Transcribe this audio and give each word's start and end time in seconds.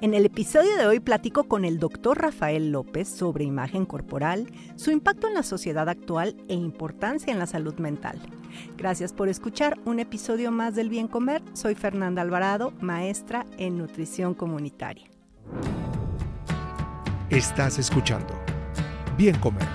En 0.00 0.14
el 0.14 0.24
episodio 0.24 0.76
de 0.76 0.86
hoy 0.86 1.00
platico 1.00 1.48
con 1.48 1.64
el 1.64 1.80
doctor 1.80 2.22
Rafael 2.22 2.70
López 2.70 3.08
sobre 3.08 3.42
imagen 3.42 3.84
corporal, 3.84 4.46
su 4.76 4.92
impacto 4.92 5.26
en 5.26 5.34
la 5.34 5.42
sociedad 5.42 5.88
actual 5.88 6.36
e 6.48 6.54
importancia 6.54 7.32
en 7.32 7.40
la 7.40 7.46
salud 7.46 7.74
mental. 7.78 8.20
Gracias 8.76 9.12
por 9.12 9.28
escuchar 9.28 9.76
un 9.86 9.98
episodio 9.98 10.52
más 10.52 10.76
del 10.76 10.88
Bien 10.88 11.08
Comer. 11.08 11.42
Soy 11.52 11.74
Fernanda 11.74 12.22
Alvarado, 12.22 12.72
maestra 12.80 13.44
en 13.58 13.76
nutrición 13.76 14.34
comunitaria. 14.34 15.08
Estás 17.28 17.80
escuchando 17.80 18.38
Bien 19.16 19.36
Comer. 19.38 19.66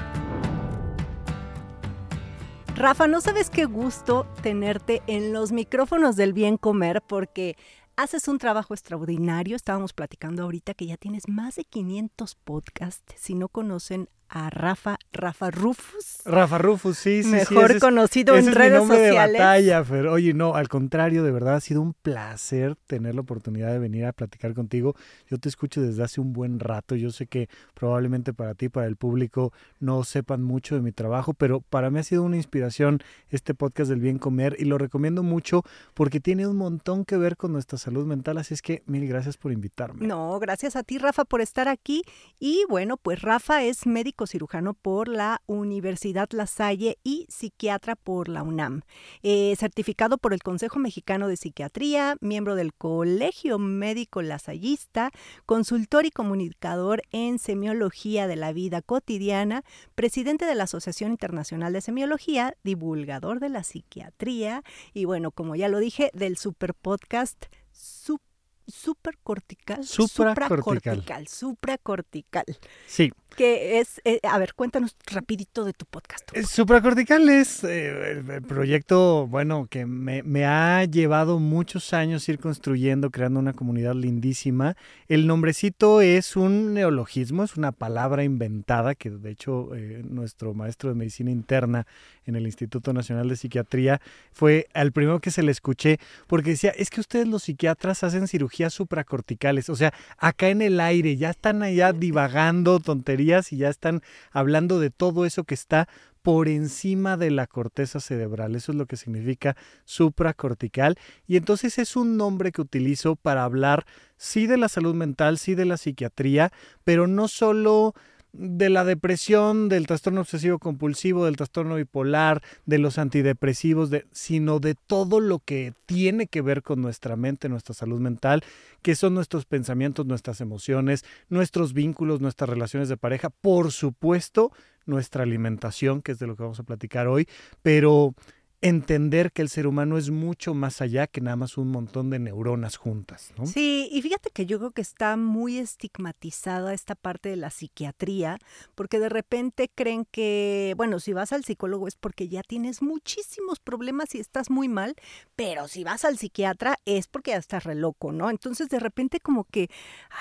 Rafa, 2.76 3.08
no 3.08 3.22
sabes 3.22 3.50
qué 3.50 3.66
gusto 3.66 4.26
tenerte 4.42 5.04
en 5.06 5.32
los 5.32 5.52
micrófonos 5.52 6.16
del 6.16 6.34
Bien 6.34 6.58
Comer 6.58 7.04
porque 7.06 7.56
haces 7.96 8.28
un 8.28 8.38
trabajo 8.38 8.74
extraordinario. 8.74 9.56
Estábamos 9.56 9.94
platicando 9.94 10.44
ahorita 10.44 10.74
que 10.74 10.88
ya 10.88 10.98
tienes 10.98 11.28
más 11.28 11.56
de 11.56 11.66
500 11.66 12.36
podcasts. 12.36 13.14
Si 13.18 13.36
no 13.36 13.48
conocen 13.48 14.10
a 14.30 14.50
Rafa, 14.50 14.98
Rafa 15.12 15.52
Rufus. 15.52 16.22
Rafa 16.26 16.58
Rufus, 16.58 16.98
sí, 16.98 17.22
sí. 17.24 17.30
Mejor 17.30 17.66
ese 17.66 17.74
es- 17.76 17.80
conocido 17.82 18.34
ese 18.36 18.46
en 18.46 18.50
es 18.50 18.56
redes 18.58 18.72
mi 18.74 18.78
nombre 18.80 18.98
sociales. 19.08 19.34
de 19.34 19.40
batalla, 19.40 19.84
Fer. 19.84 20.08
Oye, 20.08 20.34
no, 20.34 20.56
al 20.56 20.70
contrario, 20.70 21.24
de 21.24 21.32
verdad 21.32 21.56
ha 21.56 21.60
sido 21.62 21.82
un 21.82 21.94
placer 21.94 22.76
tener 22.88 23.14
la 23.16 23.22
oportunidad 23.22 23.72
de 23.72 23.80
venir 23.80 24.06
a 24.06 24.14
platicar 24.14 24.54
contigo. 24.56 24.96
Yo 25.30 25.38
te 25.38 25.50
escucho 25.50 25.82
desde 25.82 26.04
hace 26.04 26.20
un 26.20 26.34
buen 26.34 26.60
rato. 26.60 26.96
Yo 26.96 27.12
sé 27.12 27.28
que 27.28 27.48
probablemente 27.76 28.34
para 28.34 28.56
ti, 28.56 28.70
para 28.70 28.88
el 28.88 28.96
público, 28.96 29.54
no 29.80 30.04
sepan 30.04 30.42
mucho 30.42 30.76
de 30.76 30.82
mi 30.82 30.92
trabajo, 30.92 31.34
pero 31.34 31.62
para 31.62 31.90
mí 31.92 32.00
ha 32.00 32.04
sido 32.04 32.24
una 32.24 32.38
inspiración 32.38 33.02
este 33.30 33.54
podcast 33.54 33.90
del 33.90 34.00
bien 34.00 34.18
comer 34.18 34.56
y 34.58 34.66
lo 34.66 34.78
recomiendo 34.78 35.22
mucho 35.22 35.64
porque 35.94 36.20
tiene 36.20 36.48
un 36.48 36.58
montón 36.58 37.06
que 37.06 37.18
ver 37.18 37.38
con 37.38 37.52
nuestra 37.54 37.78
salud 37.78 38.06
mental. 38.06 38.38
Así 38.40 38.54
es 38.54 38.62
que 38.62 38.82
mil 38.88 39.08
gracias 39.08 39.38
por 39.38 39.52
invitarme. 39.52 40.08
No, 40.08 40.40
gracias 40.40 40.76
a 40.76 40.84
ti, 40.84 40.98
Rafa, 40.98 41.24
por 41.26 41.42
estar 41.42 41.68
aquí. 41.68 42.02
Y 42.40 42.64
bueno, 42.70 42.98
pues 42.98 43.22
Rafa 43.22 43.64
es 43.64 43.86
médico 43.86 44.23
cirujano 44.28 44.74
por 44.74 45.08
la 45.08 45.42
Universidad 45.46 46.30
La 46.32 46.48
Salle 46.48 46.98
y 47.04 47.26
psiquiatra 47.30 47.96
por 47.96 48.30
la 48.30 48.44
UNAM. 48.44 48.82
Eh, 49.22 49.56
certificado 49.58 50.18
por 50.18 50.34
el 50.34 50.42
Consejo 50.42 50.80
Mexicano 50.80 51.28
de 51.28 51.38
Psiquiatría, 51.38 52.16
miembro 52.22 52.56
del 52.56 52.74
Colegio 52.74 53.60
Médico 53.60 54.22
Lasallista, 54.22 55.12
consultor 55.46 56.06
y 56.06 56.12
comunicador 56.12 57.02
en 57.12 57.40
semiología 57.40 58.28
de 58.28 58.36
la 58.36 58.54
vida 58.54 58.82
cotidiana, 58.82 59.64
presidente 59.96 60.46
de 60.46 60.56
la 60.56 60.64
Asociación 60.64 61.12
Internacional 61.12 61.74
de 61.74 61.82
Semiología, 61.82 62.56
divulgador 62.64 63.40
de 63.40 63.50
la 63.50 63.64
psiquiatría 63.64 64.64
y 64.94 65.06
bueno, 65.06 65.32
como 65.32 65.56
ya 65.56 65.68
lo 65.70 65.80
dije, 65.80 66.10
del 66.14 66.38
super 66.38 66.74
podcast 66.74 67.46
Sup- 67.72 68.22
Supracortical. 68.68 69.84
Supracortical. 69.84 71.28
Supracortical. 71.28 71.28
Supracortical. 71.28 72.46
Sí, 72.88 73.12
Que 73.36 73.80
es, 73.80 74.00
eh, 74.06 74.20
a 74.24 74.38
ver, 74.38 74.54
cuéntanos 74.54 74.96
rapidito 75.08 75.66
de 75.66 75.74
tu 75.74 75.86
podcast. 75.86 76.30
Eh, 76.34 76.44
Supracortical 76.44 77.28
es 77.30 77.64
eh, 77.64 78.12
el, 78.12 78.30
el 78.30 78.42
proyecto, 78.44 79.28
bueno, 79.28 79.68
que 79.70 79.86
me, 79.86 80.22
me 80.24 80.46
ha 80.46 80.86
llevado 80.86 81.40
muchos 81.40 81.94
años 81.94 82.30
ir 82.30 82.40
construyendo, 82.40 83.10
creando 83.10 83.40
una 83.40 83.54
comunidad 83.54 83.96
lindísima. 83.96 84.76
El 85.08 85.26
nombrecito 85.28 86.02
es 86.02 86.36
un 86.36 86.74
neologismo, 86.74 87.44
es 87.44 87.58
una 87.58 87.72
palabra 87.72 88.24
inventada 88.24 88.96
que 88.96 89.10
de 89.10 89.32
hecho 89.32 89.74
eh, 89.76 90.04
nuestro 90.08 90.54
maestro 90.54 90.90
de 90.90 90.96
medicina 90.96 91.32
interna 91.32 91.88
en 92.26 92.36
el 92.36 92.46
Instituto 92.46 92.94
Nacional 92.94 93.28
de 93.30 93.36
Psiquiatría 93.36 94.00
fue 94.32 94.68
al 94.74 94.92
primero 94.92 95.20
que 95.20 95.32
se 95.32 95.44
le 95.44 95.52
escuché 95.52 96.00
porque 96.28 96.52
decía, 96.52 96.70
es 96.72 96.90
que 96.90 97.02
ustedes 97.02 97.28
los 97.28 97.44
psiquiatras 97.44 98.04
hacen 98.04 98.28
supracorticales, 98.70 99.70
o 99.70 99.76
sea, 99.76 99.94
acá 100.18 100.50
en 100.50 100.62
el 100.62 100.80
aire, 100.80 101.18
ya 101.18 101.32
están 101.32 101.64
allá 101.64 101.94
divagando 101.94 102.80
tonterías 102.80 103.52
y 103.52 103.58
ya 103.58 103.70
están 103.70 104.02
hablando 104.32 104.80
de 104.80 104.90
todo 104.90 105.26
eso 105.26 105.44
que 105.44 105.56
está 105.56 105.88
por 106.24 106.48
encima 106.48 107.18
de 107.18 107.32
la 107.32 107.48
corteza 107.48 108.00
cerebral. 108.00 108.56
Eso 108.56 108.72
es 108.72 108.78
lo 108.78 108.86
que 108.86 108.96
significa 108.96 109.58
supracortical. 109.84 110.96
Y 111.28 111.36
entonces 111.36 111.78
es 111.78 111.96
un 111.98 112.16
nombre 112.18 112.52
que 112.52 112.62
utilizo 112.62 113.18
para 113.18 113.44
hablar 113.44 113.86
sí 114.16 114.48
de 114.48 114.58
la 114.58 114.70
salud 114.70 114.96
mental, 114.96 115.38
sí 115.38 115.54
de 115.54 115.66
la 115.66 115.78
psiquiatría, 115.78 116.52
pero 116.86 117.08
no 117.08 117.28
solo 117.28 117.94
de 118.34 118.70
la 118.70 118.84
depresión, 118.84 119.70
del 119.70 119.86
trastorno 119.86 120.22
obsesivo 120.22 120.58
compulsivo, 120.58 121.26
del 121.26 121.38
trastorno 121.38 121.76
bipolar, 121.76 122.42
de 122.66 122.80
los 122.80 122.98
antidepresivos, 122.98 123.92
de, 123.92 124.06
sino 124.12 124.60
de 124.60 124.76
todo 124.76 125.20
lo 125.20 125.40
que 125.40 125.74
tiene 125.86 126.28
que 126.28 126.42
ver 126.42 126.64
con 126.64 126.82
nuestra 126.82 127.16
mente, 127.16 127.48
nuestra 127.48 127.76
salud 127.76 128.00
mental, 128.00 128.44
que 128.82 128.96
son 128.96 129.14
nuestros 129.14 129.46
pensamientos, 129.46 130.08
nuestras 130.08 130.42
emociones, 130.42 131.06
nuestros 131.30 131.74
vínculos, 131.74 132.22
nuestras 132.22 132.50
relaciones 132.50 132.90
de 132.90 132.98
pareja, 132.98 133.30
por 133.30 133.72
supuesto, 133.72 134.52
nuestra 134.86 135.24
alimentación, 135.24 136.02
que 136.02 136.12
es 136.14 136.20
de 136.20 136.28
lo 136.28 136.36
que 136.36 136.44
vamos 136.44 136.60
a 136.60 136.64
platicar 136.64 137.08
hoy, 137.08 137.28
pero 137.62 138.16
entender 138.64 139.34
que 139.34 139.42
el 139.42 139.50
ser 139.50 139.68
humano 139.68 139.98
es 139.98 140.10
mucho 140.10 140.54
más 140.54 140.82
allá 140.82 141.06
que 141.08 141.20
nada 141.20 141.36
más 141.36 141.58
un 141.58 141.70
montón 141.70 142.10
de 142.10 142.18
neuronas 142.18 142.78
juntas, 142.78 143.34
¿no? 143.38 143.46
Sí, 143.46 143.90
y 143.92 144.02
fíjate 144.02 144.30
que 144.30 144.46
yo 144.46 144.58
creo 144.58 144.72
que 144.72 144.82
está 144.82 145.18
muy 145.18 145.58
estigmatizada 145.58 146.74
esta 146.74 146.96
parte 146.96 147.28
de 147.28 147.36
la 147.36 147.50
psiquiatría, 147.50 148.40
porque 148.74 149.00
de 149.00 149.10
repente 149.10 149.70
creen 149.76 150.06
que, 150.10 150.74
bueno, 150.78 151.02
si 151.02 151.12
vas 151.12 151.34
al 151.34 151.44
psicólogo 151.44 151.90
es 151.90 151.98
porque 151.98 152.30
ya 152.30 152.42
tienes 152.42 152.82
muchísimos 152.82 153.60
problemas 153.60 154.16
y 154.16 154.20
estás 154.20 154.50
muy 154.50 154.70
mal, 154.70 154.96
pero 155.36 155.68
si 155.68 155.84
vas 155.84 156.06
al 156.06 156.18
psiquiatra 156.18 156.78
es 156.86 157.08
porque 157.08 157.32
ya 157.32 157.38
estás 157.38 157.66
re 157.66 157.76
loco, 157.76 158.14
¿no? 158.14 158.30
Entonces 158.30 158.70
de 158.70 158.80
repente 158.80 159.20
como 159.20 159.44
que 159.44 159.70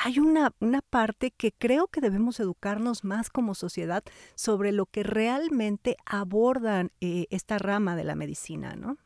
hay 0.04 0.19
una, 0.19 0.53
una 0.59 0.82
parte 0.82 1.30
que 1.30 1.53
creo 1.53 1.86
que 1.86 2.00
debemos 2.00 2.41
educarnos 2.41 3.04
más 3.04 3.30
como 3.30 3.54
sociedad 3.54 4.03
sobre 4.34 4.72
lo 4.72 4.86
que 4.86 5.04
realmente 5.04 5.97
abordan 6.06 6.91
eh, 7.00 7.26
esta 7.30 7.59
rama 7.59 7.94
de 7.94 8.03
la 8.03 8.16
medicina, 8.16 8.31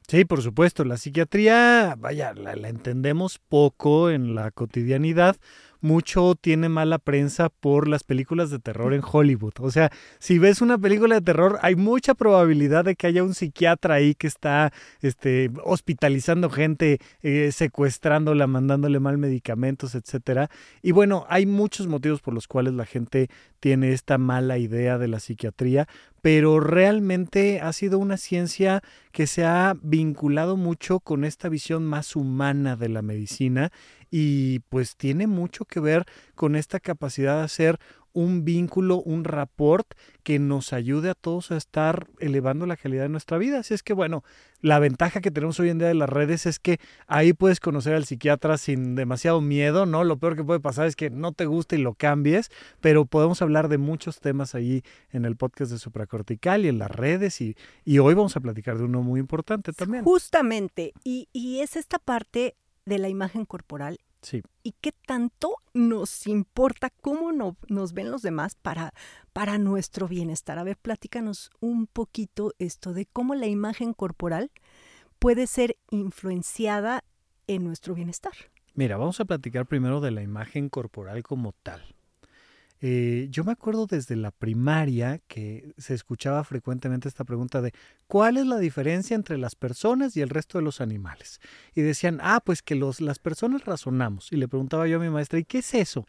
Sí, 0.09 0.25
por 0.25 0.43
supuesto. 0.43 0.85
La 0.85 0.97
psiquiatría, 0.97 1.97
vaya, 1.99 2.33
la, 2.35 2.53
entendemos 2.69 3.39
poco 3.39 4.11
en 4.11 4.35
la 4.35 4.51
cotidianidad. 4.51 5.37
Mucho 5.81 6.35
tiene 6.41 6.69
mala 6.69 6.99
prensa 6.99 7.49
por 7.49 7.87
las 7.87 8.03
películas 8.03 8.51
de 8.51 8.59
terror 8.59 8.95
en 8.95 9.03
Hollywood. 9.05 9.53
O 9.61 9.71
sea, 9.71 9.93
si 10.19 10.39
ves 10.39 10.61
una 10.61 10.79
película 10.79 11.17
de 11.17 11.21
terror, 11.21 11.59
hay 11.63 11.77
mucha 11.77 12.15
probabilidad 12.15 12.85
de 12.85 12.97
que 12.97 13.07
haya 13.07 13.23
un 13.23 13.35
psiquiatra 13.35 13.95
ahí 13.95 14.15
que 14.15 14.27
está 14.27 14.73
este, 15.03 15.51
hospitalizando 15.65 16.51
gente, 16.51 16.99
eh, 17.23 17.53
secuestrándola, 17.53 18.47
mandándole 18.47 19.01
mal 19.01 19.19
medicamentos, 19.19 19.95
etcétera. 19.95 20.51
Y 20.83 20.93
bueno, 20.93 21.27
hay 21.29 21.47
muchos 21.47 21.87
motivos 21.87 22.21
por 22.21 22.35
los 22.35 22.49
cuales 22.49 22.75
la 22.75 22.87
gente 22.87 23.29
tiene 23.61 23.93
esta 23.93 24.19
mala 24.19 24.59
idea 24.59 24.99
de 24.99 25.09
la 25.09 25.21
psiquiatría, 25.21 25.89
pero 26.27 26.59
realmente 26.59 27.61
ha 27.61 27.73
sido 27.73 28.01
una 28.01 28.17
ciencia 28.17 28.83
que 29.13 29.29
se 29.29 29.45
ha 29.45 29.77
vinculado 29.81 30.57
mucho 30.57 30.99
con 30.99 31.23
esta 31.23 31.49
visión 31.49 31.85
más 31.87 32.17
humana 32.17 32.75
de 32.75 32.89
la 32.89 33.01
medicina 33.01 33.71
y 34.11 34.59
pues 34.69 34.97
tiene 34.97 35.29
mucho 35.29 35.67
que 35.67 35.79
ver 35.79 36.05
con 36.35 36.57
esta 36.57 36.81
capacidad 36.81 37.37
de 37.37 37.45
hacer 37.45 37.79
un 38.17 38.47
vínculo, 38.47 39.03
un 39.03 39.25
rapport 39.25 39.87
que 40.23 40.39
nos 40.39 40.73
ayude 40.73 41.11
a 41.11 41.15
todos 41.15 41.51
a 41.51 41.59
estar 41.59 42.09
elevando 42.19 42.65
la 42.65 42.79
calidad 42.79 43.03
de 43.03 43.11
nuestra 43.11 43.37
vida. 43.37 43.59
Así 43.59 43.75
es 43.75 43.83
que 43.83 43.93
bueno, 43.93 44.25
la 44.63 44.79
ventaja 44.79 45.21
que 45.21 45.31
tenemos 45.31 45.61
hoy 45.61 45.69
en 45.69 45.79
día 45.79 45.89
de 45.89 45.95
las 45.95 46.09
redes 46.09 46.47
es 46.47 46.59
que 46.59 46.81
ahí 47.07 47.35
puedes 47.35 47.61
conocer 47.61 47.95
al 47.95 48.07
psiquiatra 48.07 48.57
sin 48.57 48.95
demasiado 48.95 49.43
miedo, 49.43 49.85
¿no? 49.85 50.03
Lo 50.03 50.17
peor 50.17 50.35
que 50.35 50.45
puede 50.45 50.61
pasar 50.61 50.87
es 50.87 50.97
que 50.97 51.11
no 51.11 51.33
te 51.33 51.45
guste 51.45 51.77
y 51.77 51.83
lo 51.83 51.93
cambies, 51.93 52.51
pero 52.81 53.05
podemos 53.05 53.43
hablar 53.43 53.69
de 53.69 53.77
muchos 53.77 54.19
temas 54.19 54.55
ahí 54.55 54.83
en 55.11 55.27
el 55.27 55.37
podcast 55.37 55.71
de 55.71 55.79
Supracortical 55.79 56.65
y 56.65 56.69
en 56.69 56.79
las 56.79 56.91
redes 56.91 57.43
y, 57.43 57.55
y 57.85 57.99
hoy 57.99 58.15
vamos 58.15 58.35
a 58.35 58.41
platicar 58.41 58.79
de 58.79 58.85
uno 58.85 59.03
muy 59.03 59.21
importante 59.21 59.75
también. 59.75 60.05
Justamente, 60.05 60.95
y, 61.05 61.29
y 61.35 61.61
es 61.61 61.77
esta 61.77 61.99
parte 61.99 62.57
de 62.87 62.99
la 62.99 63.11
imagen 63.11 63.45
corporal 63.45 63.99
Sí. 64.29 64.43
y 64.65 64.73
qué 64.81 64.91
tanto 65.07 65.55
nos 65.73 66.27
importa 66.27 66.91
cómo 66.91 67.31
no- 67.31 67.57
nos 67.69 67.93
ven 67.93 68.11
los 68.11 68.23
demás 68.23 68.57
para, 68.57 68.93
para 69.33 69.57
nuestro 69.57 70.09
bienestar. 70.09 70.59
A 70.59 70.65
ver, 70.65 70.77
platícanos 70.77 71.51
un 71.61 71.87
poquito 71.87 72.53
esto 72.59 72.93
de 72.93 73.07
cómo 73.07 73.37
la 73.37 73.47
imagen 73.47 73.93
corporal 73.95 74.51
puede 75.21 75.47
ser 75.47 75.77
influenciada 75.93 77.05
en 77.47 77.63
nuestro 77.63 77.95
bienestar. 77.95 78.33
Mira, 78.75 78.97
vamos 78.97 79.21
a 79.21 79.25
platicar 79.27 79.65
primero 79.67 80.01
de 80.01 80.11
la 80.11 80.23
imagen 80.23 80.69
corporal 80.71 81.23
como 81.23 81.53
tal. 81.63 81.95
Eh, 82.81 83.29
yo 83.31 83.45
me 83.45 83.53
acuerdo 83.53 83.87
desde 83.87 84.17
la 84.17 84.31
primaria 84.31 85.21
que 85.29 85.73
se 85.79 85.95
escuchaba 85.95 86.45
frecuentemente 86.45 87.09
esta 87.09 87.25
pregunta 87.25 87.63
de 87.63 87.73
¿cuál 88.07 88.37
es 88.37 88.47
la 88.47 88.59
diferencia 88.59 89.15
entre 89.15 89.39
las 89.39 89.55
personas 89.55 90.17
y 90.17 90.21
el 90.21 90.29
resto 90.29 90.59
de 90.59 90.65
los 90.65 90.81
animales? 90.81 91.41
Y 91.75 91.83
decían, 91.83 92.19
ah, 92.23 92.41
pues 92.45 92.63
que 92.63 92.75
los, 92.75 93.01
las 93.01 93.19
personas 93.19 93.65
razonamos. 93.65 94.31
Y 94.33 94.37
le 94.37 94.49
preguntaba 94.49 94.87
yo 94.87 94.97
a 94.99 95.01
mi 95.01 95.11
maestra, 95.11 95.39
¿y 95.39 95.45
qué 95.45 95.59
es 95.59 95.75
eso? 95.75 96.07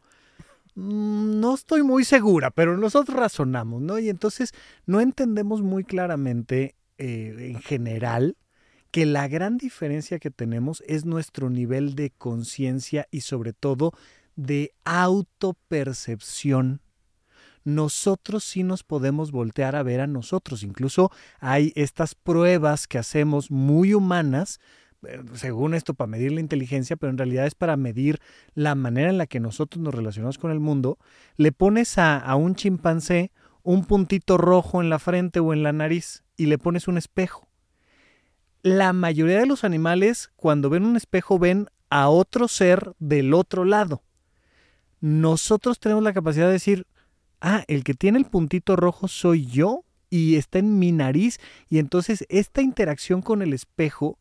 Mm, 0.76 1.40
no 1.40 1.56
estoy 1.56 1.84
muy 1.84 2.04
segura, 2.04 2.52
pero 2.52 2.78
nosotros 2.78 3.18
razonamos, 3.18 3.82
¿no? 3.82 3.98
Y 3.98 4.10
entonces 4.10 4.54
no 4.86 5.02
entendemos 5.02 5.62
muy 5.62 5.84
claramente 5.84 6.76
eh, 6.98 7.52
en 7.52 7.62
general 7.62 8.38
que 8.92 9.06
la 9.06 9.28
gran 9.28 9.58
diferencia 9.58 10.20
que 10.20 10.32
tenemos 10.32 10.84
es 10.88 11.06
nuestro 11.06 11.50
nivel 11.50 11.96
de 11.96 12.12
conciencia 12.12 13.08
y 13.12 13.22
sobre 13.22 13.54
todo 13.54 13.92
de 14.38 14.74
autopercepción. 14.86 16.80
Nosotros 17.66 18.46
sí 18.46 18.64
nos 18.64 18.84
podemos 18.84 19.32
voltear 19.32 19.76
a 19.76 19.84
ver 19.84 20.00
a 20.00 20.08
nosotros. 20.08 20.64
Incluso 20.64 21.12
hay 21.42 21.74
estas 21.76 22.16
pruebas 22.16 22.88
que 22.88 22.98
hacemos 22.98 23.52
muy 23.52 23.94
humanas, 23.94 24.62
eh, 25.06 25.22
según 25.34 25.74
esto, 25.74 25.94
para 25.94 26.08
medir 26.08 26.32
la 26.32 26.40
inteligencia, 26.40 26.96
pero 26.96 27.10
en 27.10 27.18
realidad 27.18 27.46
es 27.46 27.56
para 27.56 27.76
medir 27.76 28.22
la 28.54 28.74
manera 28.76 29.10
en 29.10 29.18
la 29.18 29.28
que 29.28 29.42
nosotros 29.42 29.84
nos 29.84 29.94
relacionamos 29.94 30.38
con 30.38 30.52
el 30.52 30.62
mundo. 30.62 30.98
Le 31.36 31.52
pones 31.52 31.98
a, 31.98 32.18
a 32.18 32.36
un 32.38 32.56
chimpancé 32.56 33.34
un 33.64 33.84
puntito 33.84 34.38
rojo 34.38 34.82
en 34.82 34.90
la 34.90 34.98
frente 34.98 35.42
o 35.42 35.52
en 35.52 35.62
la 35.62 35.74
nariz 35.74 36.24
y 36.38 36.46
le 36.46 36.58
pones 36.58 36.88
un 36.88 36.98
espejo. 36.98 37.50
La 38.62 38.94
mayoría 38.94 39.40
de 39.40 39.46
los 39.46 39.66
animales, 39.66 40.32
cuando 40.38 40.70
ven 40.70 40.86
un 40.86 40.96
espejo, 40.96 41.38
ven 41.38 41.68
a 41.90 42.08
otro 42.08 42.48
ser 42.48 42.94
del 43.00 43.34
otro 43.34 43.66
lado 43.66 44.04
nosotros 45.00 45.80
tenemos 45.80 46.04
la 46.04 46.14
capacidad 46.14 46.48
de 46.48 46.54
decir, 46.54 46.88
ah, 47.42 47.64
el 47.68 47.84
que 47.84 47.94
tiene 47.94 48.18
el 48.18 48.26
puntito 48.26 48.76
rojo 48.76 49.08
soy 49.08 49.46
yo 49.46 49.84
y 50.10 50.36
está 50.36 50.60
en 50.60 50.80
mi 50.80 50.92
nariz. 50.92 51.40
Y 51.70 51.80
entonces 51.80 52.26
esta 52.30 52.62
interacción 52.62 53.22
con 53.22 53.42
el 53.42 53.54
espejo 53.54 54.18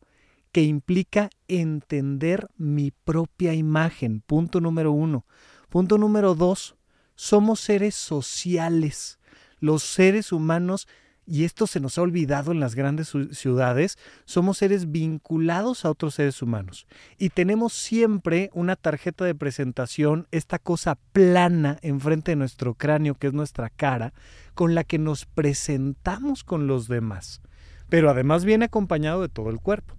que 0.51 0.63
implica 0.63 1.29
entender 1.47 2.47
mi 2.57 2.91
propia 2.91 3.53
imagen, 3.53 4.21
punto 4.21 4.61
número 4.61 4.91
uno. 4.91 5.25
Punto 5.69 5.97
número 5.97 6.35
dos, 6.35 6.75
somos 7.15 7.59
seres 7.59 7.95
sociales. 7.95 9.19
Los 9.59 9.83
seres 9.83 10.31
humanos 10.31 10.87
y 11.27 11.43
esto 11.43 11.67
se 11.67 11.81
nos 11.81 11.97
ha 11.97 12.01
olvidado 12.03 12.53
en 12.53 12.61
las 12.61 12.73
grandes 12.73 13.13
ciudades, 13.31 13.97
somos 14.23 14.59
seres 14.59 14.91
vinculados 14.91 15.83
a 15.83 15.91
otros 15.91 16.15
seres 16.15 16.41
humanos. 16.41 16.87
Y 17.17 17.29
tenemos 17.29 17.73
siempre 17.73 18.49
una 18.53 18.77
tarjeta 18.77 19.25
de 19.25 19.35
presentación, 19.35 20.27
esta 20.31 20.57
cosa 20.57 20.97
plana 21.11 21.79
enfrente 21.81 22.31
de 22.31 22.37
nuestro 22.37 22.75
cráneo, 22.75 23.15
que 23.15 23.27
es 23.27 23.33
nuestra 23.33 23.69
cara, 23.69 24.13
con 24.53 24.73
la 24.73 24.85
que 24.85 24.99
nos 24.99 25.25
presentamos 25.25 26.45
con 26.45 26.65
los 26.65 26.87
demás. 26.87 27.41
Pero 27.89 28.09
además 28.09 28.45
viene 28.45 28.65
acompañado 28.65 29.21
de 29.21 29.29
todo 29.29 29.49
el 29.49 29.59
cuerpo. 29.59 29.95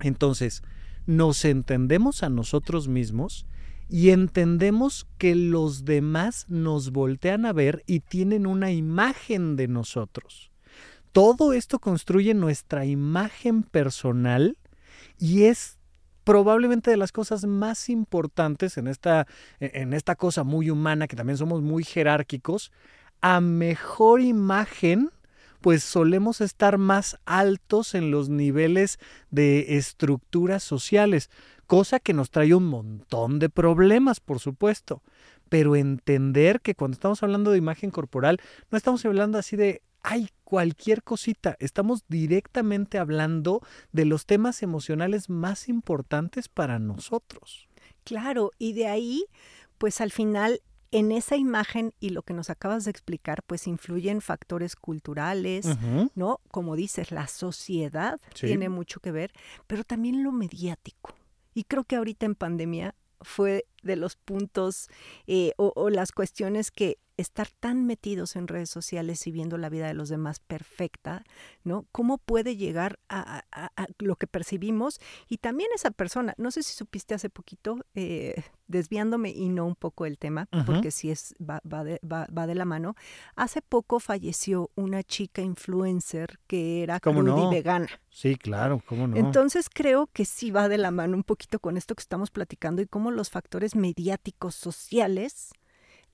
Entonces, 0.00 0.64
nos 1.06 1.44
entendemos 1.44 2.24
a 2.24 2.28
nosotros 2.28 2.88
mismos 2.88 3.46
y 3.88 4.10
entendemos 4.10 5.06
que 5.16 5.36
los 5.36 5.84
demás 5.84 6.46
nos 6.48 6.90
voltean 6.90 7.46
a 7.46 7.52
ver 7.52 7.84
y 7.86 8.00
tienen 8.00 8.48
una 8.48 8.72
imagen 8.72 9.54
de 9.54 9.68
nosotros. 9.68 10.50
Todo 11.16 11.54
esto 11.54 11.78
construye 11.78 12.34
nuestra 12.34 12.84
imagen 12.84 13.62
personal 13.62 14.58
y 15.18 15.44
es 15.44 15.78
probablemente 16.24 16.90
de 16.90 16.98
las 16.98 17.10
cosas 17.10 17.46
más 17.46 17.88
importantes 17.88 18.76
en 18.76 18.86
esta, 18.86 19.26
en 19.58 19.94
esta 19.94 20.14
cosa 20.14 20.44
muy 20.44 20.68
humana, 20.68 21.08
que 21.08 21.16
también 21.16 21.38
somos 21.38 21.62
muy 21.62 21.84
jerárquicos. 21.84 22.70
A 23.22 23.40
mejor 23.40 24.20
imagen, 24.20 25.10
pues 25.62 25.82
solemos 25.82 26.42
estar 26.42 26.76
más 26.76 27.16
altos 27.24 27.94
en 27.94 28.10
los 28.10 28.28
niveles 28.28 28.98
de 29.30 29.78
estructuras 29.78 30.62
sociales, 30.62 31.30
cosa 31.66 31.98
que 31.98 32.12
nos 32.12 32.28
trae 32.28 32.54
un 32.54 32.66
montón 32.66 33.38
de 33.38 33.48
problemas, 33.48 34.20
por 34.20 34.38
supuesto. 34.38 35.02
Pero 35.48 35.76
entender 35.76 36.60
que 36.60 36.74
cuando 36.74 36.96
estamos 36.96 37.22
hablando 37.22 37.52
de 37.52 37.56
imagen 37.56 37.90
corporal, 37.90 38.38
no 38.70 38.76
estamos 38.76 39.02
hablando 39.06 39.38
así 39.38 39.56
de, 39.56 39.80
hay 40.02 40.28
cualquier 40.46 41.02
cosita. 41.02 41.56
Estamos 41.58 42.04
directamente 42.06 42.98
hablando 42.98 43.62
de 43.90 44.04
los 44.04 44.26
temas 44.26 44.62
emocionales 44.62 45.28
más 45.28 45.68
importantes 45.68 46.48
para 46.48 46.78
nosotros. 46.78 47.68
Claro, 48.04 48.52
y 48.56 48.72
de 48.72 48.86
ahí, 48.86 49.24
pues 49.76 50.00
al 50.00 50.12
final 50.12 50.62
en 50.92 51.10
esa 51.10 51.36
imagen 51.36 51.92
y 51.98 52.10
lo 52.10 52.22
que 52.22 52.32
nos 52.32 52.48
acabas 52.48 52.84
de 52.84 52.92
explicar, 52.92 53.42
pues 53.42 53.66
influyen 53.66 54.20
factores 54.20 54.76
culturales, 54.76 55.66
¿no? 56.14 56.40
Como 56.52 56.76
dices, 56.76 57.10
la 57.10 57.26
sociedad 57.26 58.20
tiene 58.32 58.68
mucho 58.68 59.00
que 59.00 59.10
ver, 59.10 59.32
pero 59.66 59.82
también 59.82 60.22
lo 60.22 60.30
mediático. 60.30 61.16
Y 61.54 61.64
creo 61.64 61.82
que 61.82 61.96
ahorita 61.96 62.24
en 62.24 62.36
pandemia 62.36 62.94
fue 63.20 63.66
de 63.82 63.96
los 63.96 64.14
puntos 64.14 64.88
eh, 65.26 65.52
o, 65.56 65.90
las 65.90 66.12
cuestiones 66.12 66.70
que 66.70 66.98
estar 67.16 67.48
tan 67.48 67.86
metidos 67.86 68.36
en 68.36 68.48
redes 68.48 68.70
sociales 68.70 69.26
y 69.26 69.30
viendo 69.30 69.56
la 69.58 69.68
vida 69.68 69.86
de 69.86 69.94
los 69.94 70.08
demás 70.08 70.40
perfecta, 70.40 71.24
¿no? 71.64 71.86
¿Cómo 71.92 72.18
puede 72.18 72.56
llegar 72.56 72.98
a, 73.08 73.42
lo 73.98 74.16
que 74.16 74.26
percibimos? 74.26 75.00
Y 75.28 75.38
también 75.38 75.70
esa 75.74 75.90
persona, 75.90 76.34
no 76.36 76.50
sé 76.50 76.62
si 76.62 76.74
supiste 76.74 77.14
hace 77.14 77.30
poquito, 77.30 77.78
eh, 77.94 78.42
desviándome 78.68 79.30
y 79.30 79.48
no 79.48 79.66
un 79.66 79.76
poco 79.76 80.06
el 80.06 80.18
tema, 80.18 80.48
porque 80.66 80.90
sí 80.90 81.10
es, 81.10 81.34
va, 81.40 81.60
va, 81.70 81.84
de, 81.84 82.00
va, 82.04 82.46
de, 82.46 82.54
la 82.54 82.64
mano, 82.64 82.96
hace 83.34 83.62
poco 83.62 84.00
falleció 84.00 84.70
una 84.74 85.02
chica 85.02 85.40
influencer 85.42 86.38
que 86.46 86.82
era 86.82 87.00
cruda 87.00 87.46
y 87.46 87.54
vegana. 87.54 87.88
Sí, 88.10 88.36
claro, 88.36 88.82
cómo 88.86 89.06
no. 89.06 89.16
Entonces 89.16 89.68
creo 89.72 90.08
que 90.12 90.24
sí 90.24 90.50
va 90.50 90.68
de 90.68 90.78
la 90.78 90.90
mano 90.90 91.16
un 91.16 91.24
poquito 91.24 91.60
con 91.60 91.76
esto 91.76 91.94
que 91.94 92.02
estamos 92.02 92.30
platicando 92.30 92.82
y 92.82 92.86
cómo 92.86 93.10
los 93.10 93.30
factores 93.30 93.76
mediáticos 93.76 94.54
sociales 94.54 95.52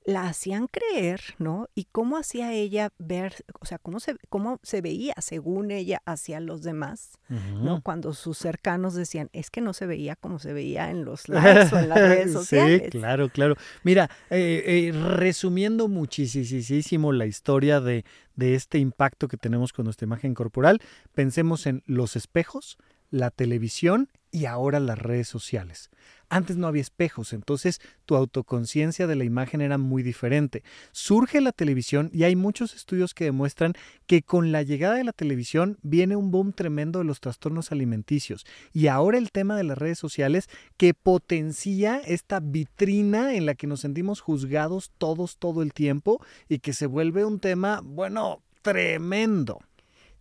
la 0.05 0.27
hacían 0.27 0.67
creer, 0.67 1.21
¿no? 1.39 1.69
Y 1.75 1.87
cómo 1.93 2.17
hacía 2.17 2.53
ella 2.53 2.91
ver, 2.99 3.45
o 3.61 3.67
sea, 3.67 3.79
cómo 3.79 4.01
se, 4.01 4.17
cómo 4.29 4.59
se 4.63 4.81
veía 4.81 5.15
según 5.21 5.71
ella 5.71 6.03
hacia 6.07 6.41
los 6.41 6.63
demás, 6.63 7.19
¿no? 7.29 7.83
Cuando 7.83 8.13
sus 8.13 8.37
cercanos 8.37 8.95
decían, 8.95 9.31
es 9.33 9.51
que 9.51 9.61
no 9.61 9.73
se 9.73 9.87
veía 9.87 10.17
como 10.17 10.39
se 10.39 10.53
veía 10.53 10.91
en 10.91 11.05
los 11.05 11.29
likes 11.29 11.75
o 11.75 11.79
en 11.79 11.89
las 11.89 11.99
redes 11.99 12.33
sociales. 12.33 12.83
Sí, 12.85 12.91
claro, 12.91 13.29
claro. 13.29 13.57
Mira, 13.85 14.11
eh, 14.31 14.63
eh, 14.67 14.93
resumiendo 14.93 15.89
muchísimo 15.89 17.13
la 17.13 17.27
historia 17.27 17.81
de, 17.81 18.05
de 18.35 18.55
este 18.55 18.79
impacto 18.79 19.29
que 19.29 19.37
tenemos 19.37 19.73
con 19.73 19.85
nuestra 19.85 20.07
imagen 20.07 20.35
corporal, 20.35 20.81
pensemos 21.15 21.67
en 21.67 21.83
los 21.87 22.17
espejos, 22.17 22.77
la 23.11 23.31
televisión 23.31 24.09
y 24.33 24.47
ahora 24.47 24.81
las 24.81 24.99
redes 24.99 25.29
sociales. 25.29 25.91
Antes 26.31 26.57
no 26.57 26.67
había 26.67 26.81
espejos, 26.81 27.35
entonces 27.35 27.83
tu 28.07 28.17
autoconciencia 28.17 29.07
de 29.07 29.17
la 29.17 29.25
imagen 29.25 29.61
era 29.61 29.77
muy 29.77 30.03
diferente. 30.03 30.63
Surge 30.91 31.43
la 31.43 31.53
televisión 31.53 32.09
y 32.11 32.25
hay 32.25 32.37
muchos 32.37 32.75
estudios 32.75 33.13
que 33.13 33.25
demuestran 33.25 33.75
que 34.07 34.23
con 34.23 34.51
la 34.51 34.63
llegada 34.63 34.95
de 34.95 35.05
la 35.05 35.13
televisión 35.13 35.77
viene 35.83 36.17
un 36.17 36.31
boom 36.31 36.55
tremendo 36.55 37.01
de 37.01 37.05
los 37.05 37.21
trastornos 37.21 37.71
alimenticios. 37.71 38.47
Y 38.73 38.87
ahora 38.87 39.19
el 39.19 39.31
tema 39.31 39.59
de 39.59 39.65
las 39.65 39.77
redes 39.77 39.99
sociales 39.99 40.49
que 40.79 40.95
potencia 40.95 41.99
esta 41.99 42.41
vitrina 42.41 43.35
en 43.35 43.45
la 43.45 43.55
que 43.55 43.67
nos 43.67 43.81
sentimos 43.81 44.23
juzgados 44.23 44.91
todos 44.97 45.37
todo 45.37 45.63
el 45.63 45.75
tiempo 45.75 46.25
y 46.49 46.61
que 46.61 46.73
se 46.73 46.87
vuelve 46.87 47.27
un 47.27 47.41
tema, 47.41 47.83
bueno, 47.85 48.43
tremendo. 48.63 49.59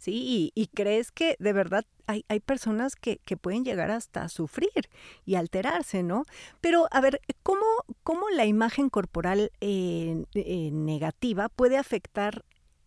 Sí, 0.01 0.51
y, 0.55 0.65
crees 0.73 1.11
que 1.11 1.35
de 1.37 1.53
verdad 1.53 1.85
hay, 2.07 2.25
hay 2.27 2.39
personas 2.39 2.95
que, 2.95 3.19
que, 3.23 3.37
pueden 3.37 3.63
llegar 3.63 3.91
hasta 3.91 4.27
sufrir 4.29 4.71
y 5.27 5.35
alterarse, 5.35 6.01
¿no? 6.01 6.25
Pero, 6.59 6.87
a 6.89 7.01
ver, 7.01 7.21
¿cómo, 7.43 7.61
cómo 8.01 8.27
la 8.31 8.47
imagen 8.47 8.89
corporal 8.89 9.51
eh, 9.61 10.25
eh, 10.33 10.71
negativa 10.71 11.49
puede 11.49 11.77
afectar 11.77 12.43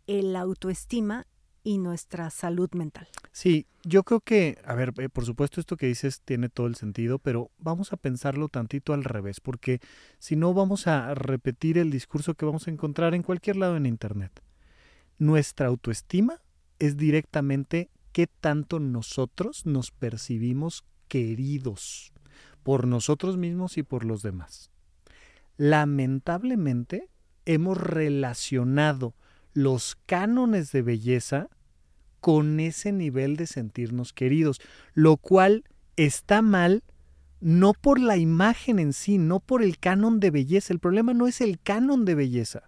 el 0.08 0.34
autoestima 0.34 1.28
y 1.62 1.78
nuestra 1.78 2.30
salud 2.30 2.68
mental? 2.72 3.06
Sí, 3.30 3.68
yo 3.84 4.02
creo 4.02 4.18
que, 4.18 4.58
a 4.64 4.74
ver, 4.74 4.92
eh, 4.98 5.08
por 5.08 5.24
supuesto 5.24 5.60
esto 5.60 5.76
que 5.76 5.86
dices 5.86 6.20
tiene 6.20 6.48
todo 6.48 6.66
el 6.66 6.74
sentido, 6.74 7.20
pero 7.20 7.52
vamos 7.58 7.92
a 7.92 7.96
pensarlo 7.96 8.48
tantito 8.48 8.92
al 8.92 9.04
revés, 9.04 9.40
porque 9.40 9.78
si 10.18 10.34
no 10.34 10.52
vamos 10.52 10.88
a 10.88 11.14
repetir 11.14 11.78
el 11.78 11.92
discurso 11.92 12.34
que 12.34 12.44
vamos 12.44 12.66
a 12.66 12.72
encontrar 12.72 13.14
en 13.14 13.22
cualquier 13.22 13.54
lado 13.54 13.76
en 13.76 13.86
Internet. 13.86 14.42
Nuestra 15.16 15.68
autoestima 15.68 16.40
es 16.86 16.96
directamente 16.96 17.90
qué 18.12 18.26
tanto 18.26 18.80
nosotros 18.80 19.66
nos 19.66 19.90
percibimos 19.90 20.84
queridos 21.08 22.12
por 22.62 22.86
nosotros 22.86 23.36
mismos 23.36 23.76
y 23.78 23.82
por 23.82 24.04
los 24.04 24.22
demás. 24.22 24.70
Lamentablemente, 25.56 27.08
hemos 27.44 27.78
relacionado 27.78 29.14
los 29.52 29.96
cánones 30.06 30.72
de 30.72 30.82
belleza 30.82 31.48
con 32.20 32.58
ese 32.58 32.90
nivel 32.90 33.36
de 33.36 33.46
sentirnos 33.46 34.12
queridos, 34.12 34.60
lo 34.94 35.16
cual 35.16 35.64
está 35.96 36.42
mal 36.42 36.82
no 37.40 37.74
por 37.74 38.00
la 38.00 38.16
imagen 38.16 38.78
en 38.78 38.94
sí, 38.94 39.18
no 39.18 39.38
por 39.38 39.62
el 39.62 39.78
canon 39.78 40.18
de 40.18 40.30
belleza. 40.30 40.72
El 40.72 40.78
problema 40.78 41.12
no 41.12 41.26
es 41.26 41.42
el 41.42 41.60
canon 41.60 42.06
de 42.06 42.14
belleza. 42.14 42.62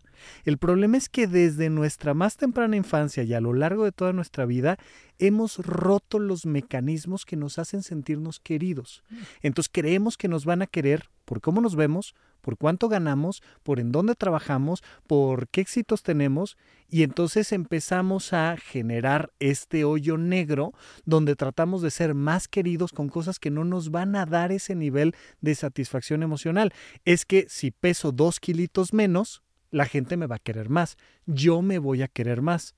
El 0.45 0.59
problema 0.59 0.97
es 0.97 1.09
que 1.09 1.27
desde 1.27 1.71
nuestra 1.71 2.15
más 2.15 2.37
temprana 2.37 2.77
infancia 2.77 3.23
y 3.23 3.35
a 3.35 3.41
lo 3.41 3.53
largo 3.53 3.85
de 3.85 3.93
toda 3.93 4.13
nuestra 4.13 4.47
vida 4.47 4.79
hemos 5.19 5.59
roto 5.59 6.19
los 6.19 6.47
mecanismos 6.47 7.25
que 7.25 7.37
nos 7.37 7.59
hacen 7.59 7.83
sentirnos 7.83 8.41
queridos. 8.41 9.03
Entonces 9.43 9.71
creemos 9.73 10.17
que 10.17 10.29
nos 10.29 10.45
van 10.45 10.63
a 10.63 10.67
querer 10.67 11.11
por 11.25 11.41
cómo 11.41 11.61
nos 11.61 11.75
vemos, 11.75 12.15
por 12.41 12.57
cuánto 12.57 12.89
ganamos, 12.89 13.43
por 13.65 13.81
en 13.81 13.91
dónde 13.91 14.15
trabajamos, 14.15 14.85
por 15.09 15.49
qué 15.49 15.63
éxitos 15.63 16.05
tenemos 16.05 16.57
y 16.89 17.03
entonces 17.03 17.51
empezamos 17.51 18.33
a 18.33 18.57
generar 18.57 19.33
este 19.41 19.85
hoyo 19.85 20.17
negro 20.17 20.73
donde 21.05 21.35
tratamos 21.35 21.83
de 21.83 21.91
ser 21.91 22.15
más 22.15 22.47
queridos 22.47 22.93
con 22.93 23.09
cosas 23.09 23.41
que 23.41 23.51
no 23.51 23.65
nos 23.65 23.91
van 23.91 24.15
a 24.15 24.27
dar 24.27 24.53
ese 24.53 24.77
nivel 24.77 25.17
de 25.41 25.57
satisfacción 25.57 26.23
emocional. 26.23 26.73
Es 27.05 27.25
que 27.25 27.47
si 27.49 27.73
peso 27.73 28.13
dos 28.13 28.39
kilitos 28.39 28.93
menos, 28.93 29.43
la 29.71 29.87
gente 29.87 30.17
me 30.17 30.27
va 30.27 30.37
a 30.37 30.41
querer 30.41 30.69
más, 30.69 30.97
yo 31.27 31.63
me 31.63 31.79
voy 31.79 32.03
a 32.03 32.09
querer 32.09 32.43
más. 32.43 32.75